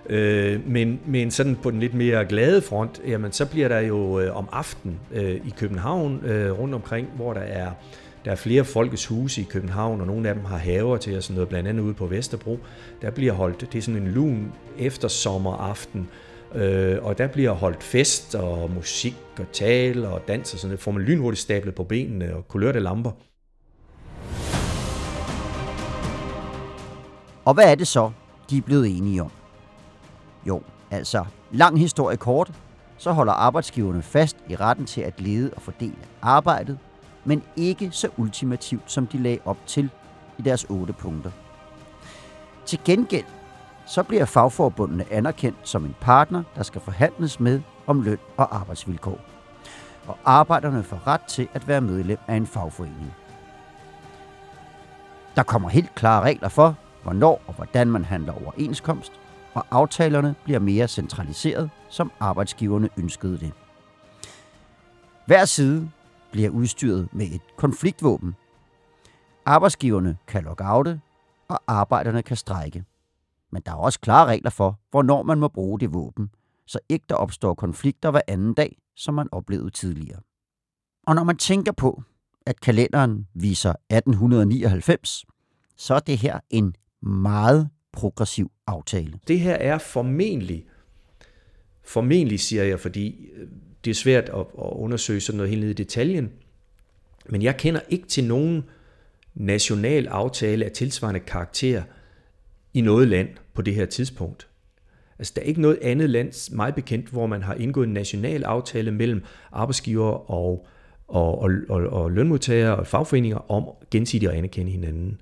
Øh, 0.09 0.69
men, 0.69 1.01
men 1.07 1.31
sådan 1.31 1.57
på 1.63 1.71
den 1.71 1.81
lidt 1.81 1.95
mere 1.95 2.25
glade 2.25 2.63
front, 2.63 3.01
jamen 3.07 3.33
så 3.33 3.47
bliver 3.47 3.69
der 3.69 3.81
jo 3.81 4.21
øh, 4.21 4.37
om 4.37 4.49
aften 4.53 5.01
øh, 5.13 5.35
i 5.35 5.55
København 5.57 6.25
øh, 6.25 6.59
rundt 6.59 6.75
omkring, 6.75 7.09
hvor 7.17 7.33
der 7.33 7.41
er 7.41 7.71
der 8.27 8.33
er 8.33 8.37
flere 8.37 8.65
folkets 8.65 9.07
huse 9.07 9.41
i 9.41 9.45
København, 9.45 10.01
og 10.01 10.07
nogle 10.07 10.29
af 10.29 10.35
dem 10.35 10.45
har 10.45 10.57
haver 10.57 10.97
til 10.97 11.17
og 11.17 11.23
sådan 11.23 11.35
noget, 11.35 11.49
blandt 11.49 11.69
andet 11.69 11.83
ude 11.83 11.95
på 11.95 12.07
Vesterbro. 12.07 12.59
Der 13.03 13.11
bliver 13.11 13.33
holdt, 13.33 13.61
det 13.61 13.79
er 13.79 13.83
sådan 13.83 14.03
en 14.03 14.09
lun 14.09 14.53
eftersommeraften, 14.79 16.09
øh, 16.55 16.99
og 17.03 17.19
der 17.19 17.27
bliver 17.27 17.53
holdt 17.53 17.83
fest 17.83 18.35
og 18.35 18.71
musik 18.71 19.17
og 19.39 19.47
tale 19.53 20.09
og 20.09 20.23
dans 20.29 20.53
og 20.53 20.59
sådan 20.59 20.71
noget. 20.71 20.81
Får 20.81 20.93
man 20.93 21.03
lynhurtigt 21.03 21.41
stablet 21.41 21.75
på 21.75 21.85
benene 21.85 22.37
og 22.37 22.49
kulørte 22.49 22.81
lamper. 22.81 23.11
Og 27.45 27.55
hvad 27.55 27.71
er 27.71 27.75
det 27.75 27.87
så, 27.87 28.11
de 28.51 28.59
er 28.59 28.63
blevet 28.63 28.99
enige 28.99 29.23
om? 29.23 29.31
Jo, 30.47 30.63
altså, 30.91 31.25
lang 31.51 31.79
historie 31.79 32.17
kort, 32.17 32.53
så 32.99 33.13
holder 33.13 33.33
arbejdsgiverne 33.33 34.03
fast 34.03 34.37
i 34.49 34.57
retten 34.57 34.87
til 34.87 35.01
at 35.01 35.21
lede 35.21 35.51
og 35.57 35.63
fordele 35.63 35.97
arbejdet, 36.23 36.79
men 37.25 37.43
ikke 37.57 37.91
så 37.93 38.09
ultimativt, 38.17 38.93
som 38.93 39.07
de 39.07 39.19
lagde 39.19 39.39
op 39.45 39.59
til 39.67 39.91
i 40.39 40.43
deres 40.43 40.65
otte 40.65 40.93
punkter. 40.93 41.31
Til 42.67 42.81
gengæld 42.85 43.25
så 43.87 44.03
bliver 44.03 44.25
fagforbundene 44.25 45.13
anerkendt 45.13 45.59
som 45.63 45.85
en 45.85 45.97
partner, 46.01 46.43
der 46.57 46.63
skal 46.63 46.81
forhandles 46.81 47.41
med 47.41 47.61
om 47.87 48.03
løn 48.03 48.19
og 48.37 48.57
arbejdsvilkår. 48.57 49.21
Og 50.07 50.19
arbejderne 50.25 50.83
får 50.83 51.07
ret 51.07 51.21
til 51.21 51.49
at 51.55 51.69
være 51.69 51.81
medlem 51.81 52.19
af 52.29 52.35
en 52.35 52.47
fagforening. 52.47 53.15
Der 55.37 55.43
kommer 55.43 55.69
helt 55.69 55.95
klare 55.95 56.23
regler 56.23 56.49
for, 56.49 56.77
hvornår 57.03 57.43
og 57.47 57.55
hvordan 57.55 57.89
man 57.89 58.05
handler 58.05 58.47
overenskomst, 58.47 59.13
og 59.57 59.67
aftalerne 59.71 60.35
bliver 60.45 60.59
mere 60.59 60.89
centraliseret, 60.89 61.71
som 61.89 62.13
arbejdsgiverne 62.21 62.89
ønskede 62.99 63.39
det. 63.39 63.53
Hver 65.27 65.45
side 65.45 65.91
bliver 66.33 66.51
udstyret 66.51 67.09
med 67.13 67.27
et 67.27 67.41
konfliktvåben. 67.57 68.35
Arbejdsgiverne 69.47 70.17
kan 70.27 70.45
lockoute, 70.45 71.01
og 71.49 71.61
arbejderne 71.67 72.23
kan 72.23 72.37
strejke. 72.37 72.85
Men 73.53 73.63
der 73.67 73.73
er 73.73 73.77
også 73.77 74.01
klare 74.01 74.27
regler 74.27 74.51
for, 74.51 74.81
hvornår 74.91 75.23
man 75.23 75.41
må 75.41 75.49
bruge 75.49 75.81
det 75.81 75.95
våben, 75.95 76.31
så 76.67 76.79
ikke 76.89 77.05
der 77.09 77.15
opstår 77.15 77.55
konflikter 77.55 78.11
hver 78.11 78.21
anden 78.29 78.55
dag, 78.55 78.79
som 78.97 79.15
man 79.15 79.29
oplevede 79.33 79.71
tidligere. 79.71 80.21
Og 81.07 81.15
når 81.15 81.25
man 81.25 81.37
tænker 81.37 81.73
på, 81.73 82.03
at 82.47 82.61
kalenderen 82.61 83.27
viser 83.35 83.71
1899, 83.71 85.25
så 85.77 85.95
er 85.95 86.01
det 86.01 86.19
her 86.19 86.41
en 86.51 86.75
meget 87.03 87.71
progressiv 87.97 88.51
aftale. 88.67 89.13
Det 89.29 89.41
her 89.41 89.55
er 89.55 89.79
formentlig, 89.79 90.67
formentlig 91.85 92.41
siger 92.41 92.65
jeg, 92.65 92.81
fordi 92.81 93.29
øh, 93.37 93.49
det 93.85 93.91
er 93.91 93.95
svært 93.95 94.29
at, 94.29 94.41
at 94.41 94.47
undersøge 94.57 95.21
sådan 95.21 95.37
noget 95.37 95.51
helt 95.51 95.63
ned 95.63 95.71
i 95.71 95.75
detaljen, 95.75 96.33
men 97.27 97.43
jeg 97.43 97.57
kender 97.57 97.81
ikke 97.89 98.07
til 98.07 98.25
nogen 98.25 98.65
national 99.35 100.09
aftale 100.09 100.65
af 100.65 100.73
tilsvarende 100.73 101.21
karakter 101.21 101.83
i 102.75 102.81
noget 102.81 103.09
land 103.09 103.29
på 103.55 103.63
det 103.63 103.75
her 103.75 103.87
tidspunkt. 103.87 104.49
Altså, 105.19 105.33
der 105.37 105.43
er 105.43 105.47
ikke 105.47 105.61
noget 105.61 105.79
andet 105.83 106.11
land, 106.11 106.55
meget 106.55 106.75
bekendt, 106.75 107.07
hvor 107.07 107.27
man 107.27 107.43
har 107.43 107.55
indgået 107.55 107.87
en 107.87 107.93
national 107.93 108.45
aftale 108.45 108.91
mellem 108.91 109.23
arbejdsgiver 109.53 110.31
og, 110.31 110.67
og, 111.09 111.39
og, 111.39 111.51
og, 111.69 111.87
og 111.87 112.11
lønmodtagere 112.11 112.77
og 112.77 112.87
fagforeninger 112.87 113.51
om 113.51 113.69
gensidigt 113.91 114.31
at 114.31 114.39
anerkende 114.39 114.73
hinanden, 114.73 115.21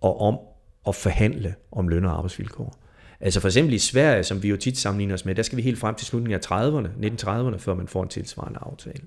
og 0.00 0.20
om 0.20 0.38
at 0.88 0.94
forhandle 0.94 1.54
om 1.72 1.88
løn- 1.88 2.04
og 2.04 2.16
arbejdsvilkår. 2.16 2.78
Altså 3.20 3.40
for 3.40 3.48
eksempel 3.48 3.74
i 3.74 3.78
Sverige, 3.78 4.24
som 4.24 4.42
vi 4.42 4.48
jo 4.48 4.56
tit 4.56 4.78
sammenligner 4.78 5.14
os 5.14 5.24
med, 5.24 5.34
der 5.34 5.42
skal 5.42 5.56
vi 5.56 5.62
helt 5.62 5.78
frem 5.78 5.94
til 5.94 6.06
slutningen 6.06 6.40
af 6.40 6.46
30'erne, 6.46 6.88
1930'erne, 7.06 7.56
før 7.56 7.74
man 7.74 7.88
får 7.88 8.02
en 8.02 8.08
tilsvarende 8.08 8.58
aftale. 8.62 9.02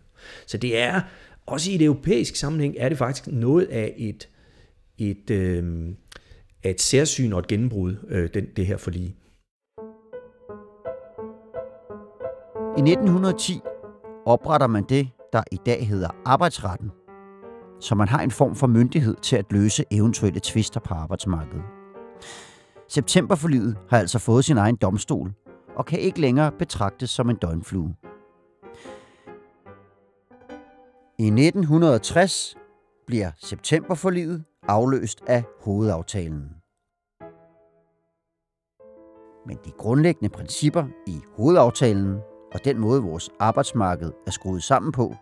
Så 0.47 0.57
det 0.57 0.77
er, 0.77 1.01
også 1.45 1.71
i 1.71 1.75
et 1.75 1.81
europæisk 1.81 2.35
sammenhæng, 2.35 2.75
er 2.77 2.89
det 2.89 2.97
faktisk 2.97 3.27
noget 3.27 3.65
af 3.65 3.93
et, 3.97 4.29
et, 4.97 5.29
øh, 5.31 5.89
et 6.63 6.81
særsyn 6.81 7.33
og 7.33 7.39
et 7.39 7.47
gennembrud, 7.47 7.95
øh, 8.07 8.29
den, 8.33 8.45
det 8.55 8.65
her 8.65 8.77
forlig. 8.77 9.15
I 12.77 12.81
1910 12.81 13.59
opretter 14.25 14.67
man 14.67 14.83
det, 14.89 15.09
der 15.33 15.43
i 15.51 15.57
dag 15.65 15.87
hedder 15.87 16.09
arbejdsretten, 16.25 16.91
så 17.79 17.95
man 17.95 18.07
har 18.07 18.21
en 18.21 18.31
form 18.31 18.55
for 18.55 18.67
myndighed 18.67 19.15
til 19.15 19.35
at 19.35 19.45
løse 19.51 19.85
eventuelle 19.91 20.39
tvister 20.43 20.79
på 20.79 20.93
arbejdsmarkedet. 20.93 21.63
Septemberforliget 22.87 23.77
har 23.89 23.97
altså 23.97 24.19
fået 24.19 24.45
sin 24.45 24.57
egen 24.57 24.75
domstol 24.75 25.33
og 25.75 25.85
kan 25.85 25.99
ikke 25.99 26.21
længere 26.21 26.51
betragtes 26.51 27.09
som 27.09 27.29
en 27.29 27.35
døgnflue. 27.35 27.95
I 31.19 31.25
1960 31.25 32.55
bliver 33.07 33.31
septemberforliget 33.37 34.43
afløst 34.67 35.21
af 35.27 35.43
hovedaftalen. 35.61 36.49
Men 39.47 39.57
de 39.65 39.71
grundlæggende 39.77 40.29
principper 40.29 40.85
i 41.07 41.19
hovedaftalen 41.37 42.17
og 42.53 42.65
den 42.65 42.79
måde, 42.79 43.01
vores 43.01 43.29
arbejdsmarked 43.39 44.11
er 44.27 44.31
skruet 44.31 44.63
sammen 44.63 44.91
på, 44.91 45.15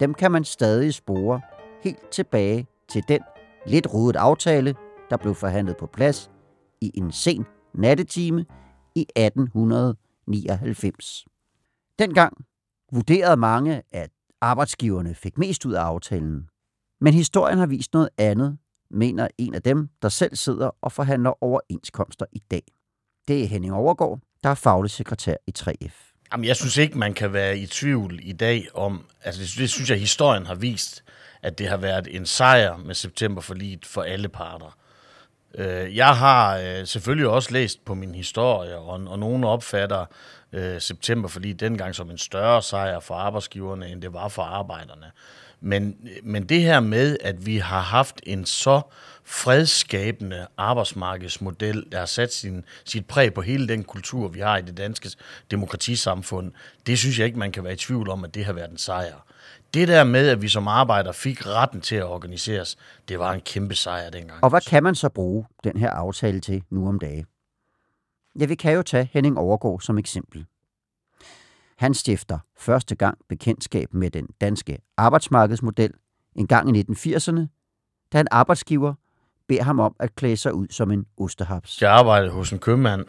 dem 0.00 0.14
kan 0.14 0.32
man 0.32 0.44
stadig 0.44 0.94
spore 0.94 1.40
helt 1.84 2.10
tilbage 2.10 2.66
til 2.88 3.04
den 3.08 3.20
lidt 3.66 3.94
rodet 3.94 4.16
aftale, 4.16 4.74
der 5.10 5.16
blev 5.16 5.34
forhandlet 5.34 5.76
på 5.76 5.86
plads 5.86 6.30
i 6.80 6.90
en 6.94 7.12
sen 7.12 7.46
nattetime 7.74 8.46
i 8.94 9.06
1899. 9.16 11.24
Dengang 11.98 12.44
vurderede 12.92 13.36
mange, 13.36 13.82
at 13.92 14.10
arbejdsgiverne 14.40 15.14
fik 15.14 15.38
mest 15.38 15.66
ud 15.66 15.72
af 15.72 15.80
aftalen. 15.80 16.48
Men 17.00 17.14
historien 17.14 17.58
har 17.58 17.66
vist 17.66 17.92
noget 17.92 18.08
andet, 18.18 18.58
mener 18.90 19.28
en 19.38 19.54
af 19.54 19.62
dem, 19.62 19.88
der 20.02 20.08
selv 20.08 20.36
sidder 20.36 20.70
og 20.82 20.92
forhandler 20.92 21.44
overenskomster 21.44 22.26
i 22.32 22.42
dag. 22.50 22.62
Det 23.28 23.42
er 23.42 23.46
Henning 23.46 23.74
Overgaard, 23.74 24.20
der 24.42 24.50
er 24.50 24.54
faglig 24.54 24.90
sekretær 24.90 25.34
i 25.46 25.52
3F. 25.58 26.10
Jamen, 26.32 26.44
jeg 26.44 26.56
synes 26.56 26.76
ikke, 26.76 26.98
man 26.98 27.14
kan 27.14 27.32
være 27.32 27.58
i 27.58 27.66
tvivl 27.66 28.20
i 28.22 28.32
dag 28.32 28.68
om, 28.74 29.04
altså 29.22 29.40
det, 29.40 29.54
det 29.58 29.70
synes 29.70 29.90
jeg, 29.90 30.00
historien 30.00 30.46
har 30.46 30.54
vist, 30.54 31.04
at 31.44 31.58
det 31.58 31.68
har 31.68 31.76
været 31.76 32.08
en 32.10 32.26
sejr 32.26 32.76
med 32.76 32.94
september 32.94 33.42
for 33.42 33.54
for 33.86 34.02
alle 34.02 34.28
parter. 34.28 34.76
Øh, 35.54 35.96
jeg 35.96 36.16
har 36.16 36.58
øh, 36.58 36.86
selvfølgelig 36.86 37.28
også 37.28 37.52
læst 37.52 37.84
på 37.84 37.94
min 37.94 38.14
historie, 38.14 38.76
og, 38.76 39.00
og 39.06 39.18
nogen 39.18 39.44
opfatter 39.44 40.06
øh, 40.52 40.80
september 40.80 41.28
for 41.28 41.40
dengang 41.40 41.94
som 41.94 42.10
en 42.10 42.18
større 42.18 42.62
sejr 42.62 43.00
for 43.00 43.14
arbejdsgiverne, 43.14 43.88
end 43.88 44.02
det 44.02 44.12
var 44.12 44.28
for 44.28 44.42
arbejderne. 44.42 45.10
Men, 45.60 45.96
øh, 46.04 46.16
men 46.22 46.48
det 46.48 46.62
her 46.62 46.80
med, 46.80 47.16
at 47.20 47.46
vi 47.46 47.58
har 47.58 47.80
haft 47.80 48.20
en 48.22 48.46
så 48.46 48.80
fredskabende 49.24 50.46
arbejdsmarkedsmodel, 50.56 51.86
der 51.92 51.98
har 51.98 52.06
sat 52.06 52.32
sin, 52.32 52.64
sit 52.84 53.06
præg 53.06 53.34
på 53.34 53.40
hele 53.40 53.68
den 53.68 53.84
kultur, 53.84 54.28
vi 54.28 54.40
har 54.40 54.56
i 54.56 54.62
det 54.62 54.76
danske 54.76 55.10
demokratisamfund, 55.50 56.52
det 56.86 56.98
synes 56.98 57.18
jeg 57.18 57.26
ikke, 57.26 57.38
man 57.38 57.52
kan 57.52 57.64
være 57.64 57.72
i 57.72 57.76
tvivl 57.76 58.08
om, 58.08 58.24
at 58.24 58.34
det 58.34 58.44
har 58.44 58.52
været 58.52 58.70
en 58.70 58.78
sejr. 58.78 59.26
Det 59.74 59.88
der 59.88 60.04
med, 60.04 60.28
at 60.28 60.42
vi 60.42 60.48
som 60.48 60.68
arbejder 60.68 61.12
fik 61.12 61.46
retten 61.46 61.80
til 61.80 61.96
at 61.96 62.04
organiseres, 62.04 62.76
det 63.08 63.18
var 63.18 63.32
en 63.32 63.40
kæmpe 63.40 63.74
sejr 63.74 64.10
dengang. 64.10 64.44
Og 64.44 64.50
hvad 64.50 64.60
kan 64.60 64.82
man 64.82 64.94
så 64.94 65.08
bruge 65.08 65.46
den 65.64 65.76
her 65.76 65.90
aftale 65.90 66.40
til 66.40 66.62
nu 66.70 66.88
om 66.88 66.98
dage? 66.98 67.26
Ja, 68.40 68.44
vi 68.44 68.54
kan 68.54 68.74
jo 68.74 68.82
tage 68.82 69.08
Henning 69.12 69.38
Overgaard 69.38 69.80
som 69.80 69.98
eksempel. 69.98 70.46
Han 71.76 71.94
stifter 71.94 72.38
første 72.58 72.94
gang 72.94 73.18
bekendtskab 73.28 73.94
med 73.94 74.10
den 74.10 74.28
danske 74.40 74.78
arbejdsmarkedsmodel 74.96 75.90
en 76.36 76.46
gang 76.46 76.76
i 76.76 76.84
1980'erne, 76.90 77.40
da 78.12 78.20
en 78.20 78.28
arbejdsgiver 78.30 78.94
beder 79.48 79.62
ham 79.62 79.80
om 79.80 79.96
at 80.00 80.14
klæde 80.14 80.36
sig 80.36 80.54
ud 80.54 80.66
som 80.70 80.90
en 80.90 81.06
ostehaps. 81.18 81.82
Jeg 81.82 81.92
arbejdede 81.92 82.30
hos 82.30 82.52
en 82.52 82.58
købmand, 82.58 83.04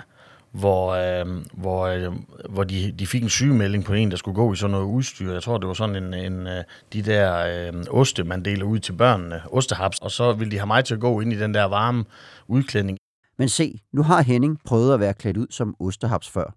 hvor, 0.52 0.90
øh, 0.92 1.46
hvor, 1.54 1.86
øh, 1.86 2.14
hvor 2.50 2.64
de, 2.64 2.92
de 2.92 3.08
fik 3.08 3.24
en 3.24 3.30
sygemelding 3.30 3.86
på 3.86 3.94
en, 3.94 4.12
der 4.12 4.18
skulle 4.18 4.36
gå 4.36 4.54
i 4.54 4.56
sådan 4.56 4.72
noget 4.72 4.86
udstyr. 4.86 5.34
Jeg 5.34 5.44
tror, 5.44 5.58
det 5.58 5.68
var 5.68 5.74
sådan 5.74 5.96
en, 5.96 6.14
en 6.14 6.48
øh, 6.48 6.64
de 6.94 7.02
der 7.02 7.46
øh, 7.74 7.84
oste, 7.90 8.24
man 8.24 8.46
deler 8.46 8.66
ud 8.66 8.80
til 8.80 8.94
børnene, 8.94 9.42
ostehaps, 9.52 10.00
og 10.00 10.12
så 10.12 10.34
ville 10.34 10.52
de 10.52 10.58
have 10.58 10.68
mig 10.68 10.86
til 10.86 10.94
at 10.94 11.00
gå 11.00 11.20
ind 11.20 11.34
i 11.34 11.40
den 11.40 11.54
der 11.54 11.64
varme 11.64 12.06
udklædning. 12.48 12.98
Men 13.38 13.50
se, 13.50 13.80
nu 13.94 14.04
har 14.04 14.22
Henning 14.22 14.60
prøvet 14.66 14.94
at 14.94 15.00
være 15.00 15.14
klædt 15.14 15.38
ud 15.38 15.48
som 15.50 15.76
ostehaps 15.80 16.30
før. 16.30 16.56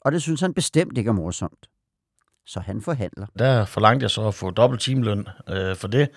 Og 0.00 0.12
det 0.12 0.22
synes 0.22 0.40
han 0.40 0.54
bestemt 0.54 0.98
ikke 0.98 1.08
er 1.08 1.12
morsomt. 1.12 1.68
Så 2.46 2.60
han 2.60 2.82
forhandler. 2.82 3.26
Der 3.38 3.64
forlangte 3.64 4.04
jeg 4.04 4.10
så 4.10 4.28
at 4.28 4.34
få 4.34 4.50
dobbelt 4.50 4.82
timeløn 4.82 5.28
øh, 5.48 5.76
for 5.76 5.88
det. 5.88 6.08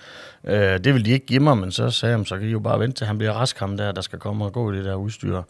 Øh, 0.43 0.55
det 0.55 0.85
ville 0.85 1.05
de 1.05 1.11
ikke 1.11 1.25
give 1.25 1.39
mig, 1.39 1.57
men 1.57 1.71
så 1.71 1.89
sagde 1.89 2.17
jeg, 2.17 2.27
så 2.27 2.37
kan 2.37 2.47
I 2.47 2.51
jo 2.51 2.59
bare 2.59 2.79
vente 2.79 2.97
til 2.97 3.07
han 3.07 3.17
bliver 3.17 3.33
rask 3.33 3.59
ham 3.59 3.77
der, 3.77 3.91
der 3.91 4.01
skal 4.01 4.19
komme 4.19 4.45
og 4.45 4.53
gå 4.53 4.71
i 4.71 4.77
det 4.77 4.85
der 4.85 4.95
udstyr. 4.95 5.41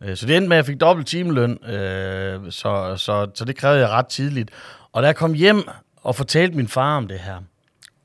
Øh, 0.00 0.16
så 0.16 0.26
det 0.26 0.36
endte 0.36 0.48
med, 0.48 0.56
at 0.56 0.58
jeg 0.58 0.66
fik 0.66 0.80
dobbelt 0.80 1.08
timeløn, 1.08 1.64
øh, 1.64 2.52
så, 2.52 2.94
så, 2.96 3.30
så 3.34 3.44
det 3.44 3.56
krævede 3.56 3.80
jeg 3.80 3.88
ret 3.88 4.06
tidligt. 4.06 4.50
Og 4.92 5.02
da 5.02 5.06
jeg 5.06 5.16
kom 5.16 5.32
hjem 5.32 5.68
og 5.96 6.16
fortalte 6.16 6.56
min 6.56 6.68
far 6.68 6.96
om 6.96 7.08
det 7.08 7.18
her, 7.18 7.36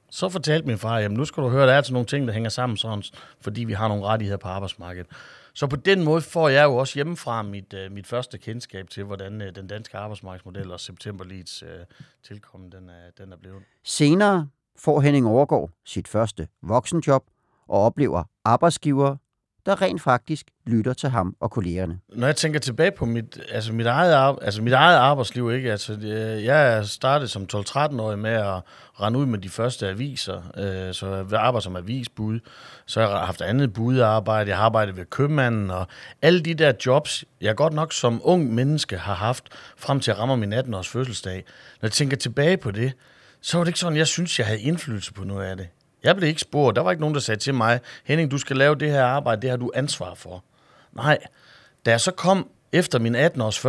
så 0.10 0.30
fortalte 0.30 0.68
min 0.68 0.78
far, 0.78 1.00
jamen 1.00 1.18
nu 1.18 1.26
skal 1.26 1.44
du 1.44 1.50
høre, 1.50 1.66
der 1.66 1.74
er 1.74 1.78
altså 1.78 1.94
nogle 1.94 2.06
ting, 2.06 2.28
der 2.28 2.34
hænger 2.34 2.50
sammen 2.50 2.78
sådan, 2.78 3.04
fordi 3.42 3.64
vi 3.64 3.74
har 3.74 3.88
nogle 3.88 4.06
rettigheder 4.06 4.38
på 4.38 4.48
arbejdsmarkedet. 4.48 5.08
Så 5.56 5.68
på 5.68 5.76
den 5.76 6.04
måde 6.04 6.22
får 6.22 6.50
jeg 6.50 6.64
jo 6.64 6.76
også 6.76 6.96
hjemmefra 6.96 7.44
mit, 7.44 7.74
øh, 7.74 7.92
mit 7.92 8.08
første 8.08 8.38
kendskab 8.38 8.90
til, 8.90 9.04
hvordan 9.04 9.42
øh, 9.42 9.56
den 9.56 9.68
danske 9.68 9.98
arbejdsmarkedsmodel 9.98 10.72
og 10.72 10.80
septemberlids 10.80 11.64
øh, 11.64 11.70
tilkommen 12.24 12.72
den 12.72 12.90
er, 12.90 13.24
den 13.24 13.32
er 13.32 13.38
blevet. 13.38 13.64
Senere 13.84 14.50
får 14.78 15.00
Henning 15.02 15.28
Overgaard 15.28 15.70
sit 15.86 16.08
første 16.08 16.48
voksenjob 16.62 17.24
og 17.68 17.82
oplever 17.82 18.24
arbejdsgiver 18.46 19.16
der 19.66 19.82
rent 19.82 20.02
faktisk 20.02 20.46
lytter 20.66 20.94
til 20.94 21.10
ham 21.10 21.36
og 21.40 21.52
kollegerne. 21.52 22.00
Når 22.10 22.28
jeg 22.28 22.36
tænker 22.36 22.60
tilbage 22.60 22.92
på 22.92 23.06
mit, 23.06 23.40
altså 23.52 23.74
mit, 23.74 23.88
eget, 23.88 24.38
altså 24.42 24.62
mit 24.62 24.74
eget 24.74 24.98
arbejdsliv, 24.98 25.52
ikke? 25.52 25.72
Altså, 25.72 25.98
jeg 26.44 26.86
startede 26.86 27.28
som 27.28 27.48
12-13-årig 27.54 28.20
med 28.20 28.32
at 28.32 28.62
rende 29.02 29.20
ud 29.20 29.26
med 29.26 29.40
de 29.40 29.50
første 29.50 29.88
aviser, 29.88 30.42
øh, 30.58 30.94
så 30.94 31.26
jeg 31.32 31.40
arbejder 31.40 31.60
som 31.60 31.76
avisbud, 31.76 32.40
så 32.86 33.00
jeg 33.00 33.10
har 33.10 33.26
haft 33.26 33.42
andet 33.42 33.74
budarbejde, 33.74 34.50
jeg 34.50 34.58
har 34.58 34.66
arbejdet 34.66 34.98
ved 34.98 35.06
købmanden, 35.06 35.72
og 35.72 35.88
alle 36.22 36.42
de 36.42 36.54
der 36.54 36.74
jobs, 36.86 37.26
jeg 37.42 37.56
godt 37.56 37.74
nok 37.74 37.94
som 37.94 38.22
ung 38.24 38.54
menneske 38.54 38.98
har 38.98 39.16
haft, 39.16 39.44
frem 39.78 40.00
til 40.00 40.12
at 40.12 40.20
rammer 40.20 40.36
min 40.36 40.54
18-års 40.54 40.90
fødselsdag. 40.90 41.44
Når 41.82 41.88
jeg 41.88 41.92
tænker 41.92 42.18
tilbage 42.18 42.58
på 42.58 42.72
det, 42.72 42.94
så 43.42 43.58
var 43.58 43.64
det 43.64 43.70
ikke 43.70 43.80
sådan, 43.80 43.98
jeg 43.98 44.08
synes, 44.08 44.40
jeg 44.40 44.48
havde 44.48 44.62
indflydelse 44.62 45.14
på 45.14 45.24
noget 45.24 45.46
af 45.46 45.58
det 45.58 45.68
jeg 46.06 46.16
blev 46.16 46.30
ikke 46.30 46.42
spurgt. 46.42 46.76
Der 46.76 46.82
var 46.82 46.92
ikke 46.92 47.02
nogen, 47.02 47.16
der 47.16 47.22
sagde 47.22 47.40
til 47.40 47.54
mig, 47.54 47.80
Henning, 48.04 48.32
du 48.32 48.38
skal 48.38 48.58
lave 48.58 48.76
det 48.76 48.92
her 48.92 49.04
arbejde, 49.04 49.42
det 49.42 49.50
har 49.50 49.58
du 49.58 49.72
ansvar 49.76 50.14
for. 50.14 50.44
Nej. 50.94 51.18
Da 51.86 51.92
jeg 51.92 52.02
så 52.02 52.12
kom 52.12 52.50
efter 52.72 53.00
min 53.00 53.16
18-års 53.16 53.60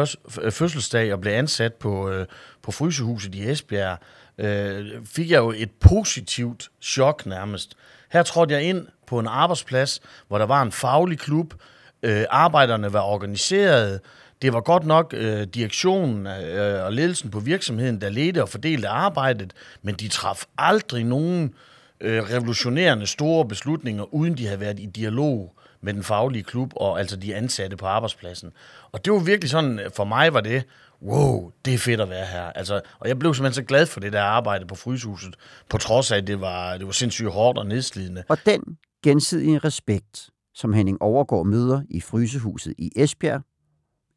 fødselsdag 0.55 1.13
og 1.13 1.21
blev 1.21 1.33
ansat 1.33 1.75
på, 1.75 2.11
øh, 2.11 2.27
på 2.63 2.73
Frysehuset 2.73 3.35
i 3.35 3.51
Esbjerg, 3.51 3.99
øh, 4.39 5.07
fik 5.07 5.31
jeg 5.31 5.39
jo 5.39 5.53
et 5.57 5.71
positivt 5.81 6.69
chok 6.83 7.27
nærmest. 7.27 7.77
Her 8.13 8.23
trådte 8.23 8.55
jeg 8.55 8.63
ind 8.63 8.87
på 9.07 9.19
en 9.19 9.27
arbejdsplads, 9.27 10.01
hvor 10.29 10.39
der 10.39 10.47
var 10.47 10.63
en 10.63 10.73
faglig 10.73 11.19
klub, 11.19 11.55
øh, 12.03 12.25
arbejderne 12.31 12.93
var 12.93 13.03
organiseret, 13.03 14.01
det 14.43 14.53
var 14.53 14.61
godt 14.61 14.87
nok 14.87 15.15
øh, 15.17 15.43
direktionen 15.43 16.27
øh, 16.27 16.85
og 16.85 16.93
ledelsen 16.93 17.31
på 17.31 17.41
virksomheden, 17.41 18.01
der 18.01 18.09
ledte 18.09 18.43
og 18.43 18.49
fordelte 18.49 18.89
arbejdet, 18.89 19.53
men 19.83 19.95
de 19.95 20.09
traf 20.09 20.45
aldrig 20.59 21.05
nogen 21.05 21.45
øh, 21.45 21.51
Øh, 22.01 22.23
revolutionerende 22.23 23.07
store 23.07 23.49
beslutninger, 23.49 24.15
uden 24.15 24.37
de 24.37 24.47
havde 24.47 24.61
været 24.61 24.81
i 24.81 24.87
dialog 24.87 25.57
med 25.81 25.95
den 25.95 26.03
faglige 26.03 26.43
klub 26.43 26.73
og 26.77 26.99
altså 26.99 27.17
de 27.17 27.35
ansatte 27.35 27.77
på 27.77 27.87
arbejdspladsen. 27.87 28.53
Og 28.93 29.05
det 29.05 29.13
var 29.13 29.19
virkelig 29.19 29.51
sådan, 29.51 29.79
øh, 29.79 29.91
for 29.97 30.05
mig 30.05 30.35
var 30.35 30.41
det, 30.41 30.65
wow, 31.03 31.53
det 31.65 31.75
er 31.75 31.79
fedt 31.79 32.01
at 32.01 32.09
være 32.09 32.27
her. 32.27 32.43
Altså, 32.43 32.81
og 32.99 33.09
jeg 33.09 33.19
blev 33.19 33.35
simpelthen 33.35 33.63
så 33.63 33.67
glad 33.69 33.87
for 33.87 34.01
det 34.01 34.13
der 34.13 34.23
arbejde 34.23 34.67
på 34.67 34.75
Fryshuset, 34.75 35.37
på 35.69 35.79
trods 35.79 36.13
af, 36.13 36.17
at 36.17 36.27
det 36.27 36.41
var, 36.41 36.79
det 36.79 36.87
var 36.87 36.93
sindssygt 36.93 37.31
hårdt 37.31 37.59
og 37.59 37.67
nedslidende. 37.67 38.25
Og 38.29 38.39
den 38.47 38.79
gensidige 39.05 39.59
respekt, 39.59 40.31
som 40.55 40.73
Henning 40.73 41.03
overgår 41.03 41.43
møder 41.43 41.83
i 41.91 42.01
Frysehuset 42.01 42.75
i 42.79 42.91
Esbjerg, 42.97 43.43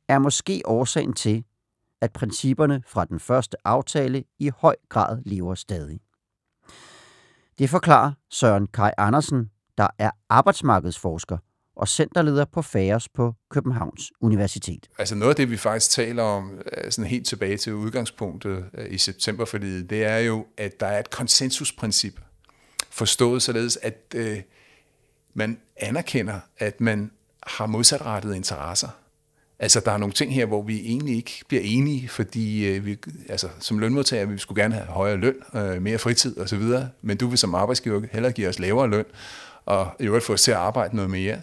er 0.10 0.20
måske 0.20 0.62
årsagen 0.66 1.14
til, 1.14 1.44
at 2.02 2.12
principperne 2.12 2.84
fra 2.88 3.06
den 3.06 3.20
første 3.20 3.58
aftale 3.66 4.24
i 4.40 4.52
høj 4.58 4.76
grad 4.90 5.22
lever 5.26 5.56
stadig. 5.56 6.00
Det 7.60 7.70
forklarer 7.70 8.12
Søren 8.30 8.68
Kai 8.68 8.92
Andersen, 8.98 9.50
der 9.78 9.88
er 9.98 10.12
arbejdsmarkedsforsker 10.30 11.38
og 11.76 11.88
centerleder 11.88 12.46
på 12.46 12.62
FAERS 12.62 13.10
på 13.10 13.34
Københavns 13.50 14.12
Universitet. 14.22 14.88
Altså 14.98 15.16
noget 15.16 15.30
af 15.30 15.36
det, 15.36 15.52
vi 15.52 15.58
faktisk 15.58 15.92
taler 15.92 16.24
om, 16.24 16.62
øh, 16.78 16.92
sådan 16.92 17.10
helt 17.10 17.28
tilbage 17.28 17.58
til 17.58 17.74
udgangspunktet 17.74 18.66
i 18.78 18.82
i 18.82 18.98
septemberforliget, 18.98 19.90
det 19.90 20.04
er 20.06 20.18
jo, 20.18 20.46
at 20.58 20.80
der 20.80 20.86
er 20.86 21.00
et 21.00 21.10
konsensusprincip, 21.10 22.22
forstået 22.90 23.42
således, 23.42 23.78
at 23.82 24.14
øh, 24.16 24.42
man 25.34 25.60
anerkender, 25.78 26.40
at 26.58 26.82
man 26.82 27.12
har 27.44 27.66
modsatrettede 27.66 28.36
interesser. 28.36 28.90
Altså, 29.62 29.80
der 29.80 29.92
er 29.92 29.98
nogle 29.98 30.14
ting 30.14 30.34
her, 30.34 30.46
hvor 30.46 30.62
vi 30.62 30.80
egentlig 30.80 31.16
ikke 31.16 31.44
bliver 31.48 31.64
enige, 31.66 32.10
fordi 32.10 32.68
øh, 32.68 32.86
vi, 32.86 32.98
altså, 33.30 33.50
som 33.60 33.80
lønmodtager, 33.80 34.26
vi 34.26 34.38
skulle 34.38 34.62
gerne 34.62 34.76
have 34.76 34.86
højere 34.86 35.18
løn, 35.18 35.36
øh, 35.56 35.82
mere 35.82 35.98
fritid 35.98 36.38
osv., 36.38 36.64
men 37.02 37.18
du 37.18 37.28
vil 37.28 37.38
som 37.38 37.56
arbejdsgiver 37.56 38.02
hellere 38.12 38.32
give 38.32 38.48
os 38.48 38.60
lavere 38.60 38.90
løn, 38.90 39.06
og 39.66 39.92
i 40.00 40.04
øvrigt 40.04 40.26
få 40.26 40.34
os 40.34 40.42
til 40.42 40.52
at 40.52 40.58
arbejde 40.58 40.96
noget 40.96 41.12
mere. 41.12 41.42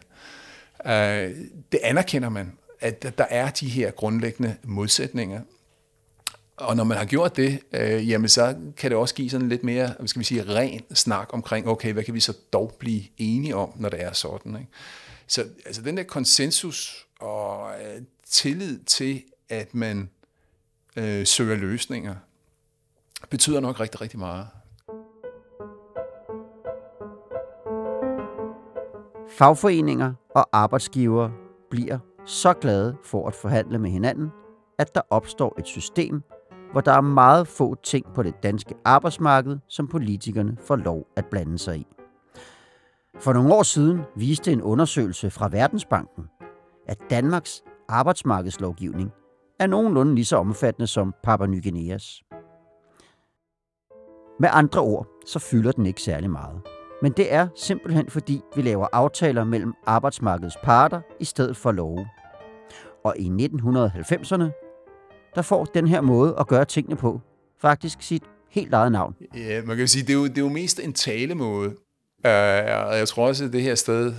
Øh, 0.87 1.35
det 1.73 1.81
anerkender 1.83 2.29
man, 2.29 2.53
at 2.81 3.19
der 3.19 3.27
er 3.31 3.51
de 3.51 3.69
her 3.69 3.91
grundlæggende 3.91 4.57
modsætninger. 4.65 5.41
Og 6.57 6.77
når 6.77 6.85
man 6.85 6.99
har 6.99 7.05
gjort 7.05 7.37
det, 7.37 7.61
øh, 7.73 8.11
jamen 8.11 8.29
så 8.29 8.57
kan 8.77 8.91
det 8.91 8.99
også 8.99 9.15
give 9.15 9.31
sådan 9.31 9.49
lidt 9.49 9.65
mere, 9.65 9.95
hvad 9.99 10.09
skal 10.09 10.21
vi 10.21 10.25
sige, 10.25 10.43
ren 10.43 10.83
snak 10.95 11.29
omkring, 11.33 11.69
okay, 11.69 11.93
hvad 11.93 12.05
kan 12.05 12.15
vi 12.15 12.21
så 12.21 12.33
dog 12.53 12.77
blive 12.79 13.03
enige 13.19 13.57
om, 13.57 13.73
når 13.77 13.89
det 13.89 14.03
er 14.03 14.13
sådan. 14.13 14.57
Ikke? 14.57 14.71
Så 15.27 15.45
altså 15.67 15.83
den 15.83 15.97
der 15.97 16.03
konsensus 16.03 17.06
og 17.21 17.71
øh, 17.71 18.03
tillid 18.27 18.79
til, 18.79 19.23
at 19.49 19.75
man 19.75 20.11
øh, 20.97 21.27
søger 21.27 21.57
løsninger, 21.57 22.15
betyder 23.31 23.61
nok 23.61 23.81
rigtig, 23.81 24.01
rigtig 24.01 24.19
meget. 24.19 24.49
Fagforeninger 29.29 30.15
og 30.35 30.49
arbejdsgivere 30.53 31.33
bliver 31.71 31.99
så 32.27 32.53
glade 32.53 32.97
for 33.05 33.29
at 33.29 33.35
forhandle 33.35 33.79
med 33.79 33.91
hinanden, 33.91 34.29
at 34.79 34.95
der 34.95 35.01
opstår 35.11 35.55
et 35.59 35.67
system, 35.67 36.23
hvor 36.73 36.81
der 36.81 36.93
er 36.93 37.01
meget 37.01 37.49
få 37.49 37.75
ting 37.75 38.07
på 38.15 38.23
det 38.23 38.35
danske 38.43 38.75
arbejdsmarked, 38.85 39.59
som 39.69 39.89
politikerne 39.89 40.57
får 40.61 40.77
lov 40.77 41.07
at 41.17 41.27
blande 41.27 41.59
sig 41.59 41.79
i. 41.79 41.87
For 43.21 43.33
nogle 43.33 43.55
år 43.55 43.63
siden 43.63 44.01
viste 44.17 44.53
en 44.53 44.63
undersøgelse 44.63 45.31
fra 45.31 45.49
Verdensbanken, 45.49 46.25
at 46.89 46.99
Danmarks 47.11 47.63
arbejdsmarkedslovgivning 47.89 49.13
er 49.61 49.67
nogenlunde 49.67 50.15
lige 50.15 50.25
så 50.25 50.37
omfattende 50.37 50.87
som 50.87 51.15
Papua 51.23 51.47
Ny 51.47 51.63
Guineas. 51.63 52.23
Med 54.41 54.49
andre 54.53 54.81
ord, 54.81 55.07
så 55.27 55.39
fylder 55.39 55.73
den 55.73 55.87
ikke 55.87 56.03
særlig 56.03 56.31
meget. 56.31 56.61
Men 57.03 57.13
det 57.13 57.33
er 57.33 57.49
simpelthen 57.57 58.11
fordi, 58.11 58.41
vi 58.57 58.63
laver 58.63 58.87
aftaler 58.93 59.45
mellem 59.45 59.73
arbejdsmarkedets 59.87 60.57
parter 60.65 61.01
i 61.21 61.25
stedet 61.25 61.57
for 61.57 61.73
love. 61.73 62.09
Og 63.05 63.15
i 63.19 63.29
1990'erne, 63.29 64.45
der 65.35 65.43
får 65.43 65.65
den 65.65 65.87
her 65.87 66.01
måde 66.01 66.35
at 66.41 66.47
gøre 66.47 66.65
tingene 66.65 66.97
på 66.97 67.21
faktisk 67.61 68.03
sit 68.03 68.23
helt 68.51 68.75
eget 68.75 68.93
navn. 68.93 69.15
Ja, 69.35 69.63
man 69.63 69.77
kan 69.77 69.89
sige, 69.89 70.03
det 70.03 70.11
er 70.11 70.15
jo, 70.15 70.25
det 70.25 70.39
er 70.39 70.43
jo 70.43 70.49
mest 70.49 70.81
en 70.81 70.93
talemåde. 70.93 71.69
Uh, 72.25 72.31
og 72.89 72.99
jeg 72.99 73.09
tror 73.09 73.27
også, 73.27 73.45
at 73.45 73.53
det 73.53 73.63
her 73.63 73.75
sted, 73.75 74.15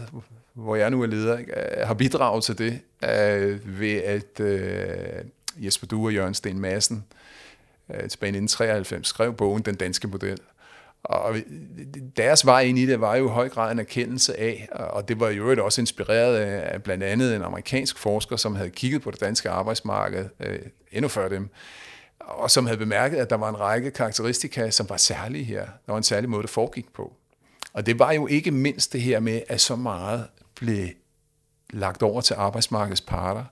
hvor 0.57 0.75
jeg 0.75 0.89
nu 0.89 1.01
er 1.01 1.07
leder, 1.07 1.37
øh, 1.37 1.87
har 1.87 1.93
bidraget 1.93 2.43
til 2.43 2.57
det, 2.57 2.79
uh, 3.03 3.79
ved 3.79 3.95
at 3.95 4.39
uh, 4.39 5.65
Jesper 5.65 5.87
Due 5.87 6.07
og 6.07 6.13
Jørgen 6.13 6.33
Sten 6.33 6.59
Madsen 6.59 7.05
uh, 7.89 7.95
tilbage 7.95 8.29
i 8.29 8.37
1993 8.37 9.07
skrev 9.07 9.33
bogen 9.33 9.61
Den 9.61 9.75
Danske 9.75 10.07
Model. 10.07 10.39
Og 11.03 11.35
deres 12.17 12.45
vej 12.45 12.61
ind 12.61 12.79
i 12.79 12.85
det 12.85 13.01
var 13.01 13.15
jo 13.15 13.25
i 13.25 13.31
høj 13.31 13.49
grad 13.49 13.71
en 13.71 13.79
erkendelse 13.79 14.39
af, 14.39 14.69
og 14.71 15.07
det 15.07 15.19
var 15.19 15.29
jo 15.29 15.65
også 15.65 15.81
inspireret 15.81 16.35
af 16.37 16.83
blandt 16.83 17.03
andet 17.03 17.35
en 17.35 17.41
amerikansk 17.41 17.97
forsker, 17.97 18.35
som 18.35 18.55
havde 18.55 18.69
kigget 18.69 19.01
på 19.01 19.11
det 19.11 19.19
danske 19.19 19.49
arbejdsmarked 19.49 20.25
øh, 20.39 20.59
endnu 20.91 21.07
før 21.07 21.29
dem, 21.29 21.49
og 22.19 22.51
som 22.51 22.65
havde 22.65 22.77
bemærket, 22.77 23.17
at 23.17 23.29
der 23.29 23.35
var 23.35 23.49
en 23.49 23.59
række 23.59 23.91
karakteristika, 23.91 24.69
som 24.69 24.89
var 24.89 24.97
særlige 24.97 25.43
her. 25.43 25.61
Der 25.61 25.91
var 25.91 25.97
en 25.97 26.03
særlig 26.03 26.29
måde, 26.29 26.41
det 26.41 26.49
foregik 26.49 26.93
på. 26.93 27.13
Og 27.73 27.85
det 27.85 27.99
var 27.99 28.11
jo 28.11 28.27
ikke 28.27 28.51
mindst 28.51 28.93
det 28.93 29.01
her 29.01 29.19
med, 29.19 29.41
at 29.47 29.61
så 29.61 29.75
meget 29.75 30.25
blev 30.59 30.87
lagt 31.73 32.03
over 32.03 32.21
til 32.21 32.33
arbejdsmarkedets 32.33 33.01
parter 33.01 33.43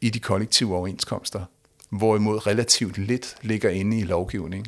i 0.00 0.10
de 0.10 0.20
kollektive 0.20 0.76
overenskomster, 0.76 1.44
hvorimod 1.90 2.46
relativt 2.46 2.98
lidt 2.98 3.36
ligger 3.42 3.70
inde 3.70 3.98
i 3.98 4.02
lovgivningen. 4.02 4.66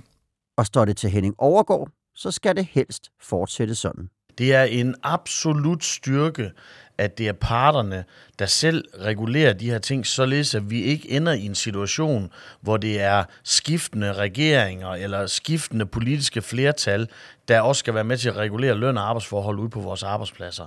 Og 0.56 0.66
står 0.66 0.84
det 0.84 0.96
til 0.96 1.10
Henning 1.10 1.34
Overgaard, 1.38 1.88
så 2.14 2.30
skal 2.30 2.56
det 2.56 2.68
helst 2.70 3.10
fortsætte 3.20 3.74
sådan. 3.74 4.08
Det 4.38 4.54
er 4.54 4.62
en 4.62 4.94
absolut 5.02 5.84
styrke, 5.84 6.50
at 6.98 7.18
det 7.18 7.28
er 7.28 7.32
parterne, 7.32 8.04
der 8.38 8.46
selv 8.46 8.84
regulerer 9.00 9.52
de 9.52 9.70
her 9.70 9.78
ting, 9.78 10.06
således 10.06 10.54
at 10.54 10.70
vi 10.70 10.82
ikke 10.82 11.10
ender 11.10 11.32
i 11.32 11.46
en 11.46 11.54
situation, 11.54 12.32
hvor 12.60 12.76
det 12.76 13.00
er 13.00 13.24
skiftende 13.44 14.12
regeringer 14.12 14.88
eller 14.88 15.26
skiftende 15.26 15.86
politiske 15.86 16.42
flertal, 16.42 17.08
der 17.48 17.60
også 17.60 17.80
skal 17.80 17.94
være 17.94 18.04
med 18.04 18.16
til 18.16 18.28
at 18.28 18.36
regulere 18.36 18.74
løn 18.74 18.96
og 18.96 19.08
arbejdsforhold 19.08 19.58
ude 19.58 19.70
på 19.70 19.80
vores 19.80 20.02
arbejdspladser. 20.02 20.66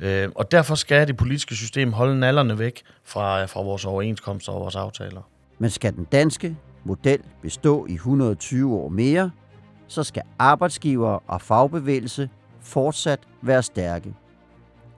Øh, 0.00 0.28
og 0.34 0.50
derfor 0.50 0.74
skal 0.74 1.08
det 1.08 1.16
politiske 1.16 1.54
system 1.54 1.92
holde 1.92 2.20
nallerne 2.20 2.58
væk 2.58 2.82
fra, 3.04 3.44
fra 3.44 3.62
vores 3.62 3.84
overenskomster 3.84 4.52
og 4.52 4.60
vores 4.60 4.76
aftaler. 4.76 5.22
Men 5.58 5.70
skal 5.70 5.96
den 5.96 6.04
danske 6.04 6.56
model 6.84 7.20
bestå 7.42 7.86
i 7.86 7.94
120 7.94 8.74
år 8.74 8.88
mere, 8.88 9.30
så 9.86 10.02
skal 10.02 10.22
arbejdsgivere 10.38 11.18
og 11.26 11.42
fagbevægelse 11.42 12.28
fortsat 12.60 13.20
være 13.42 13.62
stærke. 13.62 14.14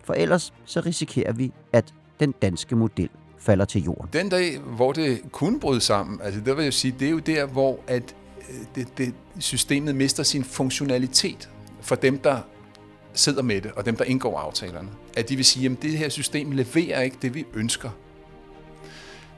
For 0.04 0.14
ellers 0.14 0.52
så 0.64 0.80
risikerer 0.80 1.32
vi, 1.32 1.52
at 1.72 1.94
den 2.20 2.34
danske 2.42 2.76
model 2.76 3.08
falder 3.38 3.64
til 3.64 3.82
jorden. 3.84 4.08
Den 4.12 4.28
dag, 4.28 4.58
hvor 4.58 4.92
det 4.92 5.20
kunne 5.32 5.60
bryde 5.60 5.80
sammen, 5.80 6.20
altså 6.22 6.40
der 6.40 6.54
vil 6.54 6.64
jeg 6.64 6.72
sige, 6.72 6.94
det 6.98 7.06
er 7.06 7.10
jo 7.10 7.18
der, 7.18 7.46
hvor 7.46 7.80
at 7.86 8.14
øh, 8.48 8.54
det, 8.74 8.98
det, 8.98 9.14
systemet 9.38 9.94
mister 9.94 10.22
sin 10.22 10.44
funktionalitet 10.44 11.50
for 11.80 11.94
dem, 11.94 12.18
der 12.18 12.38
sidder 13.14 13.42
med 13.42 13.60
det, 13.60 13.72
og 13.72 13.86
dem, 13.86 13.96
der 13.96 14.04
indgår 14.04 14.38
aftalerne. 14.38 14.88
At 15.16 15.28
de 15.28 15.36
vil 15.36 15.44
sige, 15.44 15.70
at 15.70 15.82
det 15.82 15.98
her 15.98 16.08
system 16.08 16.50
leverer 16.50 17.00
ikke 17.00 17.16
det, 17.22 17.34
vi 17.34 17.44
ønsker. 17.54 17.90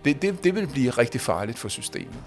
Det, 0.05 0.23
det, 0.23 0.45
det 0.45 0.55
vil 0.55 0.67
blive 0.67 0.91
rigtig 0.91 1.21
farligt 1.21 1.59
for 1.59 1.69
systemet. 1.69 2.23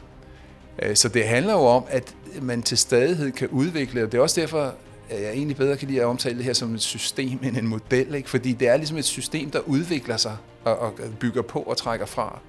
Øh, 0.81 0.95
så 0.95 1.10
det 1.10 1.27
handler 1.27 1.53
jo 1.53 1.60
om, 1.60 1.83
at 1.89 2.15
man 2.41 2.63
til 2.63 2.77
stadighed 2.77 3.31
kan 3.31 3.47
udvikle, 3.47 4.03
og 4.03 4.12
det 4.12 4.17
er 4.17 4.21
også 4.21 4.41
derfor, 4.41 4.75
at 5.10 5.21
jeg 5.21 5.31
egentlig 5.31 5.57
bedre 5.57 5.77
kan 5.77 5.88
lide 5.88 6.01
at 6.01 6.05
omtale 6.05 6.38
det 6.38 6.45
her 6.45 6.53
som 6.53 6.75
et 6.75 6.81
system 6.81 7.39
end 7.43 7.57
en 7.57 7.67
model, 7.67 8.15
ikke? 8.15 8.29
fordi 8.29 8.53
det 8.53 8.67
er 8.67 8.77
ligesom 8.77 8.97
et 8.97 9.05
system, 9.05 9.51
der 9.51 9.60
udvikler 9.60 10.17
sig 10.17 10.38
og, 10.63 10.79
og 10.79 10.93
bygger 11.19 11.41
på 11.41 11.60
og 11.60 11.77
trækker 11.77 12.05
fra. 12.05 12.39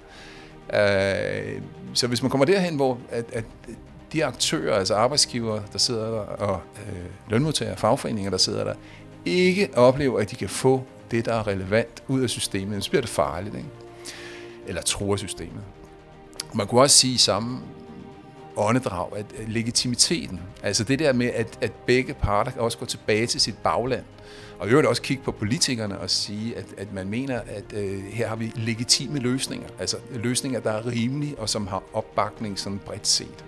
Øh, 0.75 1.61
så 1.95 2.07
hvis 2.07 2.23
man 2.23 2.31
kommer 2.31 2.45
derhen, 2.45 2.77
hvor 2.77 2.99
at, 3.11 3.25
at 3.33 3.45
de 4.13 4.25
aktører, 4.25 4.79
altså 4.79 4.95
arbejdsgiver, 4.95 5.61
der 5.73 5.79
sidder 5.79 6.11
der, 6.11 6.21
og 6.21 6.61
øh, 6.87 7.05
lønmodtagere, 7.29 7.77
fagforeninger, 7.77 8.31
der 8.31 8.39
sidder 8.39 8.65
der, 8.65 8.75
ikke 9.25 9.71
oplever, 9.77 10.21
at 10.21 10.31
de 10.31 10.37
kan 10.37 10.49
få 10.49 10.83
det, 11.11 11.25
der 11.25 11.35
er 11.35 11.47
relevant 11.47 12.03
ud 12.09 12.21
af 12.21 12.31
systemet, 12.31 12.85
så 12.85 12.91
bliver 12.91 13.03
det 13.03 13.11
farligt, 13.11 13.55
ikke? 13.55 13.69
eller 14.67 14.83
truer 14.83 15.17
systemet. 15.17 15.63
Man 16.55 16.67
kunne 16.67 16.81
også 16.81 16.97
sige 16.97 17.19
samme 17.19 17.61
åndedrag, 18.57 19.17
at 19.17 19.27
legitimiteten, 19.47 20.41
altså 20.63 20.85
det 20.85 20.99
der 20.99 21.13
med, 21.13 21.27
at, 21.27 21.59
at 21.61 21.73
begge 21.87 22.15
parter 22.15 22.51
kan 22.51 22.61
også 22.61 22.79
gå 22.79 22.87
tilbage 22.87 23.27
til 23.27 23.41
sit 23.41 23.59
bagland, 23.59 24.05
og 24.59 24.69
i 24.69 24.71
øvrigt 24.71 24.89
også 24.89 25.03
kigge 25.03 25.23
på 25.23 25.33
politikerne 25.33 25.99
og 25.99 26.11
sige, 26.11 26.57
at, 26.57 26.65
at 26.77 26.93
man 26.93 27.09
mener, 27.09 27.41
at 27.47 27.73
øh, 27.73 28.05
her 28.05 28.29
har 28.29 28.37
vi 28.37 28.53
legitime 28.57 29.19
løsninger, 29.19 29.69
altså 29.79 29.97
løsninger, 30.15 30.61
der 30.61 30.71
er 30.71 30.87
rimelige 30.87 31.39
og 31.39 31.49
som 31.49 31.67
har 31.67 31.83
opbakning 31.93 32.59
sådan 32.59 32.81
bredt 32.87 33.07
set. 33.07 33.45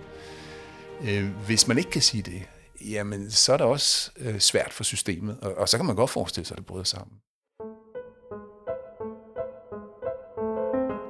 Øh, 1.09 1.31
hvis 1.47 1.69
man 1.69 1.79
ikke 1.79 1.91
kan 1.91 2.03
sige 2.03 2.23
det, 2.23 2.43
jamen 2.91 3.31
så 3.31 3.53
er 3.53 3.57
det 3.57 3.67
også 3.67 4.11
øh, 4.19 4.39
svært 4.39 4.73
for 4.73 4.85
systemet, 4.85 5.41
og 5.41 5.69
så 5.69 5.77
kan 5.77 5.87
man 5.87 5.97
godt 5.97 6.11
forestille 6.11 6.47
sig, 6.47 6.55
at 6.55 6.59
det 6.59 6.67
bryder 6.67 6.85
sammen. 6.85 7.17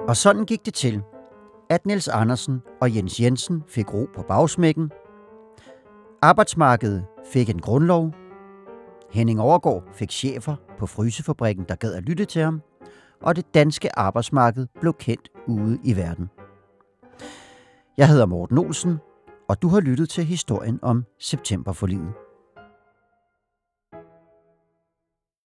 Og 0.09 0.16
sådan 0.16 0.44
gik 0.44 0.66
det 0.66 0.74
til, 0.74 1.03
at 1.70 1.87
Niels 1.87 2.09
Andersen 2.09 2.61
og 2.81 2.96
Jens 2.96 3.20
Jensen 3.20 3.62
fik 3.68 3.94
ro 3.94 4.09
på 4.14 4.22
bagsmækken. 4.22 4.90
Arbejdsmarkedet 6.22 7.05
fik 7.33 7.50
en 7.50 7.61
grundlov. 7.61 8.12
Henning 9.11 9.40
Overgaard 9.40 9.83
fik 9.94 10.11
chefer 10.11 10.57
på 10.79 10.87
frysefabrikken, 10.87 11.64
der 11.68 11.74
gad 11.74 11.94
at 11.94 12.03
lytte 12.03 12.24
til 12.24 12.42
ham. 12.42 12.62
Og 13.22 13.37
det 13.37 13.55
danske 13.55 13.98
arbejdsmarked 13.98 14.66
blev 14.81 14.94
kendt 14.94 15.29
ude 15.46 15.79
i 15.85 15.96
verden. 15.96 16.31
Jeg 17.96 18.09
hedder 18.09 18.26
Morten 18.26 18.59
Olsen, 18.59 18.98
og 19.51 19.63
du 19.63 19.69
har 19.69 19.81
lyttet 19.81 20.09
til 20.09 20.25
historien 20.25 20.79
om 20.83 21.05
septemberforliget. 21.19 22.30